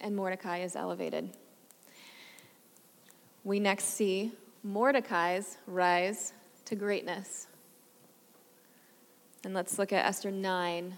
And 0.00 0.16
Mordecai 0.16 0.58
is 0.58 0.74
elevated. 0.74 1.30
We 3.44 3.60
next 3.60 3.84
see 3.84 4.32
Mordecai's 4.62 5.58
rise 5.66 6.32
to 6.66 6.74
greatness. 6.74 7.46
And 9.44 9.54
let's 9.54 9.78
look 9.78 9.92
at 9.92 10.06
Esther 10.06 10.30
9, 10.30 10.94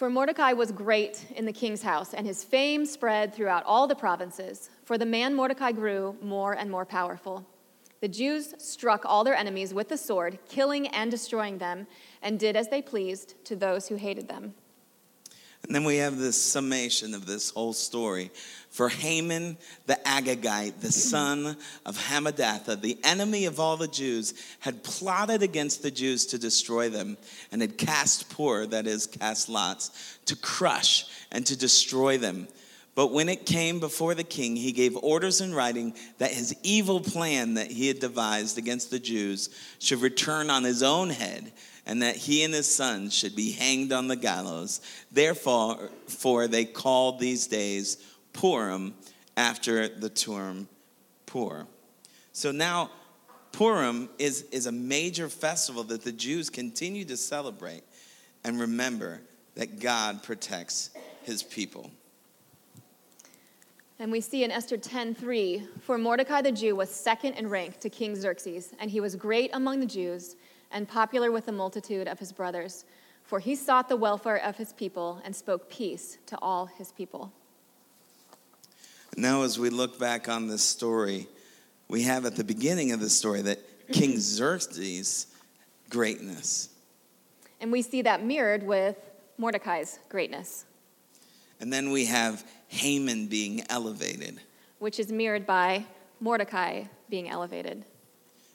for 0.00 0.08
Mordecai 0.08 0.54
was 0.54 0.72
great 0.72 1.26
in 1.36 1.44
the 1.44 1.52
king's 1.52 1.82
house, 1.82 2.14
and 2.14 2.26
his 2.26 2.42
fame 2.42 2.86
spread 2.86 3.34
throughout 3.34 3.62
all 3.66 3.86
the 3.86 3.94
provinces. 3.94 4.70
For 4.86 4.96
the 4.96 5.04
man 5.04 5.34
Mordecai 5.34 5.72
grew 5.72 6.16
more 6.22 6.54
and 6.54 6.70
more 6.70 6.86
powerful. 6.86 7.46
The 8.00 8.08
Jews 8.08 8.54
struck 8.58 9.02
all 9.04 9.24
their 9.24 9.34
enemies 9.34 9.74
with 9.74 9.88
the 9.88 9.98
sword, 9.98 10.38
killing 10.48 10.88
and 10.88 11.10
destroying 11.10 11.58
them, 11.58 11.86
and 12.22 12.38
did 12.38 12.56
as 12.56 12.68
they 12.68 12.80
pleased 12.80 13.34
to 13.44 13.56
those 13.56 13.88
who 13.88 13.96
hated 13.96 14.26
them. 14.26 14.54
And 15.64 15.74
then 15.74 15.84
we 15.84 15.98
have 15.98 16.16
this 16.16 16.40
summation 16.40 17.12
of 17.12 17.26
this 17.26 17.50
whole 17.50 17.74
story. 17.74 18.30
For 18.70 18.88
Haman 18.88 19.58
the 19.86 19.98
Agagite, 20.06 20.80
the 20.80 20.92
son 20.92 21.56
of 21.84 21.98
Hammedatha, 21.98 22.80
the 22.80 22.98
enemy 23.04 23.44
of 23.44 23.60
all 23.60 23.76
the 23.76 23.88
Jews, 23.88 24.32
had 24.60 24.82
plotted 24.82 25.42
against 25.42 25.82
the 25.82 25.90
Jews 25.90 26.24
to 26.26 26.38
destroy 26.38 26.88
them 26.88 27.18
and 27.52 27.60
had 27.60 27.76
cast 27.76 28.34
Pur, 28.34 28.66
that 28.66 28.86
is, 28.86 29.06
cast 29.06 29.48
lots, 29.48 30.18
to 30.24 30.36
crush 30.36 31.04
and 31.30 31.44
to 31.46 31.56
destroy 31.56 32.16
them. 32.16 32.48
But 33.00 33.12
when 33.12 33.30
it 33.30 33.46
came 33.46 33.80
before 33.80 34.14
the 34.14 34.24
king, 34.24 34.56
he 34.56 34.72
gave 34.72 34.94
orders 34.94 35.40
in 35.40 35.54
writing 35.54 35.94
that 36.18 36.32
his 36.32 36.54
evil 36.62 37.00
plan 37.00 37.54
that 37.54 37.70
he 37.70 37.88
had 37.88 37.98
devised 37.98 38.58
against 38.58 38.90
the 38.90 38.98
Jews 38.98 39.48
should 39.78 40.02
return 40.02 40.50
on 40.50 40.64
his 40.64 40.82
own 40.82 41.08
head 41.08 41.50
and 41.86 42.02
that 42.02 42.16
he 42.16 42.44
and 42.44 42.52
his 42.52 42.68
sons 42.68 43.14
should 43.14 43.34
be 43.34 43.52
hanged 43.52 43.90
on 43.90 44.08
the 44.08 44.16
gallows. 44.16 44.82
Therefore, 45.10 45.90
for 46.08 46.46
they 46.46 46.66
called 46.66 47.18
these 47.18 47.46
days 47.46 47.96
Purim 48.34 48.92
after 49.34 49.88
the 49.88 50.10
term 50.10 50.68
Pur. 51.24 51.66
So 52.34 52.52
now, 52.52 52.90
Purim 53.52 54.10
is, 54.18 54.42
is 54.52 54.66
a 54.66 54.72
major 54.72 55.30
festival 55.30 55.84
that 55.84 56.04
the 56.04 56.12
Jews 56.12 56.50
continue 56.50 57.06
to 57.06 57.16
celebrate 57.16 57.84
and 58.44 58.60
remember 58.60 59.22
that 59.54 59.80
God 59.80 60.22
protects 60.22 60.90
his 61.22 61.42
people. 61.42 61.90
And 64.00 64.10
we 64.10 64.22
see 64.22 64.44
in 64.44 64.50
Esther 64.50 64.78
10:3, 64.78 65.68
for 65.82 65.98
Mordecai 65.98 66.40
the 66.40 66.50
Jew 66.50 66.74
was 66.74 66.88
second 66.88 67.34
in 67.34 67.50
rank 67.50 67.80
to 67.80 67.90
King 67.90 68.16
Xerxes, 68.16 68.72
and 68.78 68.90
he 68.90 68.98
was 68.98 69.14
great 69.14 69.50
among 69.52 69.78
the 69.78 69.86
Jews 69.86 70.36
and 70.70 70.88
popular 70.88 71.30
with 71.30 71.44
the 71.44 71.52
multitude 71.52 72.08
of 72.08 72.18
his 72.18 72.32
brothers, 72.32 72.86
for 73.22 73.40
he 73.40 73.54
sought 73.54 73.90
the 73.90 73.98
welfare 73.98 74.38
of 74.38 74.56
his 74.56 74.72
people 74.72 75.20
and 75.22 75.36
spoke 75.36 75.68
peace 75.68 76.16
to 76.24 76.38
all 76.40 76.64
his 76.64 76.92
people. 76.92 77.30
Now, 79.18 79.42
as 79.42 79.58
we 79.58 79.68
look 79.68 79.98
back 79.98 80.30
on 80.30 80.48
this 80.48 80.62
story, 80.62 81.28
we 81.88 82.04
have 82.04 82.24
at 82.24 82.36
the 82.36 82.44
beginning 82.44 82.92
of 82.92 83.00
the 83.00 83.10
story 83.10 83.42
that 83.42 83.92
King 83.92 84.18
Xerxes' 84.18 85.26
greatness. 85.90 86.70
And 87.60 87.70
we 87.70 87.82
see 87.82 88.00
that 88.00 88.24
mirrored 88.24 88.62
with 88.62 88.96
Mordecai's 89.36 89.98
greatness. 90.08 90.64
And 91.60 91.70
then 91.70 91.90
we 91.90 92.06
have 92.06 92.46
Haman 92.70 93.26
being 93.26 93.64
elevated. 93.68 94.40
Which 94.78 95.00
is 95.00 95.10
mirrored 95.10 95.44
by 95.44 95.84
Mordecai 96.20 96.84
being 97.08 97.28
elevated. 97.28 97.84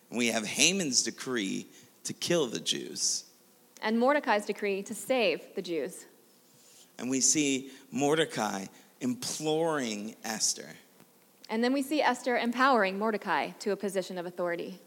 And 0.09 0.17
we 0.17 0.27
have 0.27 0.45
Haman's 0.45 1.03
decree 1.03 1.67
to 2.05 2.13
kill 2.13 2.47
the 2.47 2.61
Jews. 2.61 3.25
And 3.81 3.99
Mordecai's 3.99 4.45
decree 4.45 4.81
to 4.83 4.95
save 4.95 5.41
the 5.55 5.61
Jews. 5.61 6.05
And 6.97 7.09
we 7.09 7.19
see 7.19 7.71
Mordecai 7.91 8.67
imploring 9.01 10.15
Esther. 10.23 10.69
And 11.49 11.61
then 11.61 11.73
we 11.73 11.81
see 11.81 12.01
Esther 12.01 12.37
empowering 12.37 12.97
Mordecai 12.97 13.49
to 13.59 13.71
a 13.71 13.75
position 13.75 14.17
of 14.17 14.25
authority. 14.25 14.79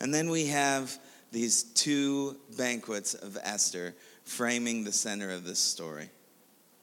And 0.00 0.12
then 0.12 0.30
we 0.30 0.46
have 0.46 0.98
these 1.32 1.64
two 1.64 2.38
banquets 2.56 3.12
of 3.12 3.36
Esther 3.42 3.94
framing 4.24 4.84
the 4.84 4.92
center 4.92 5.30
of 5.30 5.44
this 5.44 5.58
story 5.58 6.08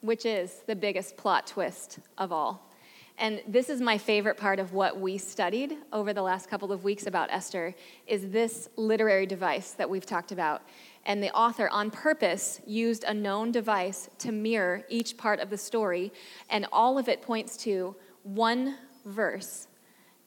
which 0.06 0.26
is 0.26 0.64
the 0.68 0.76
biggest 0.76 1.18
plot 1.18 1.48
twist 1.48 2.00
of 2.18 2.32
all. 2.32 2.72
And 3.18 3.42
this 3.48 3.70
is 3.70 3.80
my 3.80 3.98
favorite 3.98 4.36
part 4.36 4.60
of 4.60 4.74
what 4.74 5.00
we 5.00 5.18
studied 5.18 5.78
over 5.94 6.12
the 6.14 6.22
last 6.22 6.50
couple 6.50 6.74
of 6.74 6.84
weeks 6.84 7.08
about 7.08 7.32
Esther 7.32 7.74
is 8.08 8.30
this 8.30 8.68
literary 8.76 9.26
device 9.26 9.72
that 9.72 9.90
we've 9.90 10.06
talked 10.06 10.34
about. 10.34 10.64
And 11.06 11.24
the 11.24 11.34
author 11.34 11.70
on 11.70 11.92
purpose 11.92 12.60
used 12.66 13.06
a 13.06 13.14
known 13.14 13.52
device 13.52 14.10
to 14.20 14.34
mirror 14.34 14.84
each 14.90 15.16
part 15.16 15.40
of 15.40 15.50
the 15.50 15.58
story, 15.58 16.12
and 16.50 16.68
all 16.74 16.98
of 16.98 17.08
it 17.08 17.22
points 17.22 17.56
to 17.58 17.96
one 18.24 18.76
verse 19.06 19.68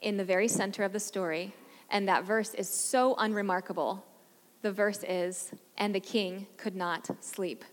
in 0.00 0.16
the 0.16 0.24
very 0.24 0.48
center 0.48 0.82
of 0.84 0.92
the 0.92 1.00
story, 1.00 1.52
and 1.90 2.08
that 2.08 2.24
verse 2.24 2.54
is 2.54 2.68
so 2.68 3.16
unremarkable. 3.18 4.04
The 4.62 4.72
verse 4.72 5.04
is, 5.06 5.50
and 5.76 5.94
the 5.94 6.00
king 6.00 6.46
could 6.56 6.76
not 6.76 7.10
sleep. 7.20 7.64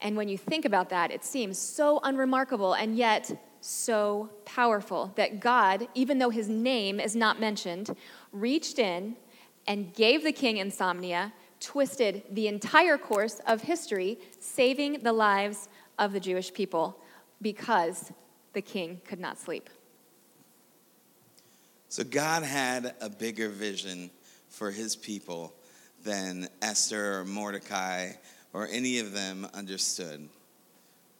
And 0.00 0.16
when 0.16 0.28
you 0.28 0.38
think 0.38 0.64
about 0.64 0.90
that, 0.90 1.10
it 1.10 1.24
seems 1.24 1.58
so 1.58 2.00
unremarkable 2.02 2.74
and 2.74 2.96
yet 2.96 3.30
so 3.60 4.30
powerful 4.44 5.12
that 5.16 5.40
God, 5.40 5.88
even 5.94 6.18
though 6.18 6.30
his 6.30 6.48
name 6.48 7.00
is 7.00 7.16
not 7.16 7.40
mentioned, 7.40 7.96
reached 8.32 8.78
in 8.78 9.16
and 9.66 9.92
gave 9.94 10.22
the 10.22 10.32
king 10.32 10.58
insomnia, 10.58 11.32
twisted 11.60 12.22
the 12.30 12.46
entire 12.46 12.96
course 12.96 13.40
of 13.46 13.62
history, 13.62 14.18
saving 14.38 15.00
the 15.02 15.12
lives 15.12 15.68
of 15.98 16.12
the 16.12 16.20
Jewish 16.20 16.52
people 16.52 16.98
because 17.42 18.12
the 18.52 18.62
king 18.62 19.00
could 19.04 19.20
not 19.20 19.38
sleep. 19.38 19.68
So 21.88 22.04
God 22.04 22.42
had 22.42 22.94
a 23.00 23.08
bigger 23.08 23.48
vision 23.48 24.10
for 24.48 24.70
his 24.70 24.94
people 24.94 25.54
than 26.04 26.48
Esther 26.62 27.20
or 27.20 27.24
Mordecai 27.24 28.12
or 28.52 28.68
any 28.70 28.98
of 28.98 29.12
them 29.12 29.46
understood. 29.54 30.28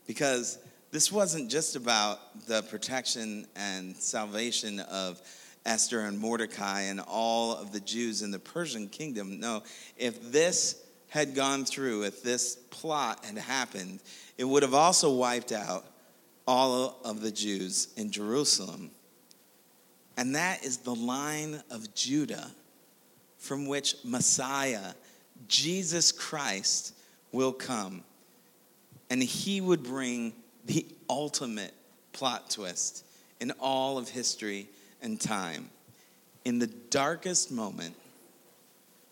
Because 0.07 0.59
this 0.91 1.13
wasn't 1.13 1.51
just 1.51 1.77
about 1.77 2.47
the 2.47 2.63
protection 2.63 3.47
and 3.57 3.95
salvation 3.97 4.81
of 4.81 5.21
Esther 5.67 6.01
and 6.01 6.19
Mordecai 6.19 6.83
and 6.83 7.01
all 7.07 7.55
of 7.55 7.73
the 7.73 7.81
Jews 7.81 8.23
in 8.23 8.31
the 8.31 8.39
Persian 8.39 8.89
kingdom. 8.89 9.39
No, 9.39 9.63
if 9.97 10.33
this 10.33 10.83
had 11.09 11.35
gone 11.35 11.65
through, 11.65 12.05
if 12.05 12.23
this 12.23 12.57
plot 12.71 13.25
had 13.25 13.37
happened, 13.37 14.01
it 14.39 14.45
would 14.45 14.63
have 14.63 14.75
also 14.75 15.13
wiped 15.13 15.53
out 15.53 15.85
all 16.47 16.99
of 17.05 17.21
the 17.21 17.31
Jews 17.31 17.89
in 17.97 18.11
Jerusalem. 18.11 18.91
And 20.17 20.35
that 20.35 20.65
is 20.65 20.79
the 20.79 20.95
line 20.95 21.63
of 21.71 21.95
Judah 21.95 22.51
from 23.37 23.67
which 23.67 23.97
Messiah, 24.05 24.95
Jesus 25.47 26.11
Christ, 26.11 26.95
will 27.33 27.53
come 27.53 28.03
and 29.11 29.23
he 29.23 29.61
would 29.61 29.83
bring 29.83 30.33
the 30.67 30.87
ultimate 31.09 31.75
plot 32.13 32.51
twist 32.51 33.05
in 33.41 33.53
all 33.61 33.99
of 33.99 34.09
history 34.09 34.69
and 35.01 35.21
time. 35.21 35.71
In 36.45 36.59
the 36.59 36.67
darkest 36.67 37.51
moment, 37.51 37.95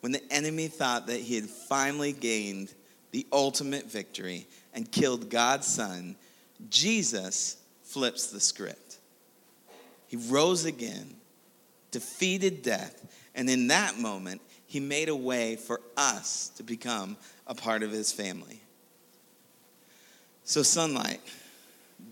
when 0.00 0.12
the 0.12 0.32
enemy 0.32 0.68
thought 0.68 1.06
that 1.06 1.20
he 1.20 1.34
had 1.36 1.46
finally 1.46 2.12
gained 2.12 2.72
the 3.12 3.26
ultimate 3.32 3.90
victory 3.90 4.46
and 4.74 4.90
killed 4.90 5.30
God's 5.30 5.66
son, 5.66 6.16
Jesus 6.68 7.56
flips 7.82 8.28
the 8.28 8.40
script. 8.40 8.98
He 10.08 10.16
rose 10.16 10.64
again, 10.64 11.16
defeated 11.90 12.62
death, 12.62 13.02
and 13.34 13.48
in 13.48 13.68
that 13.68 13.98
moment, 13.98 14.40
he 14.66 14.80
made 14.80 15.08
a 15.08 15.16
way 15.16 15.56
for 15.56 15.80
us 15.96 16.50
to 16.56 16.62
become 16.62 17.16
a 17.46 17.54
part 17.54 17.82
of 17.82 17.90
his 17.90 18.12
family. 18.12 18.60
So, 20.44 20.62
sunlight, 20.62 21.20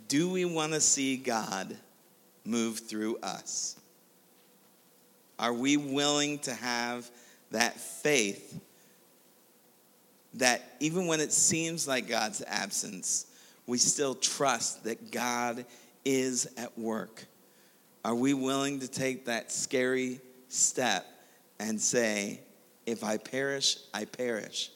do 0.09 0.29
we 0.29 0.45
want 0.45 0.73
to 0.73 0.81
see 0.81 1.17
God 1.17 1.77
move 2.45 2.81
through 2.81 3.19
us? 3.19 3.77
Are 5.39 5.53
we 5.53 5.77
willing 5.77 6.39
to 6.41 6.55
have 6.55 7.09
that 7.51 7.79
faith 7.79 8.61
that 10.35 10.63
even 10.81 11.07
when 11.07 11.21
it 11.21 11.33
seems 11.33 11.87
like 11.87 12.09
God's 12.09 12.43
absence, 12.47 13.27
we 13.67 13.79
still 13.79 14.15
trust 14.15 14.85
that 14.85 15.11
God 15.11 15.65
is 16.05 16.49
at 16.57 16.77
work? 16.79 17.25
Are 18.05 18.15
we 18.15 18.35
willing 18.35 18.81
to 18.81 18.89
take 18.89 19.27
that 19.27 19.51
scary 19.51 20.21
step 20.49 21.07
and 21.59 21.81
say, 21.81 22.41
if 22.85 23.03
I 23.03 23.17
perish, 23.17 23.79
I 23.95 24.05
perish? 24.05 24.71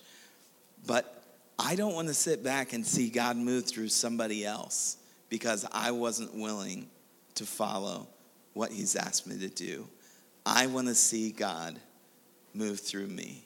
But 0.89 1.23
I 1.59 1.77
don't 1.77 1.95
want 1.95 2.09
to 2.09 2.15
sit 2.15 2.43
back 2.43 2.73
and 2.73 2.85
see 2.85 3.11
God 3.11 3.37
move 3.37 3.67
through 3.67 3.91
somebody 3.91 4.45
else 4.47 4.97
because 5.29 5.67
I 5.71 5.91
wasn't 5.91 6.35
willing 6.35 6.89
to 7.35 7.45
follow 7.45 8.09
what 8.55 8.73
He's 8.73 8.97
asked 8.97 9.27
me 9.27 9.39
to 9.39 9.49
do. 9.49 9.87
I 10.47 10.67
want 10.67 10.89
to 10.89 10.95
see 10.95 11.31
God 11.31 11.79
move 12.55 12.81
through 12.81 13.09
me. 13.09 13.45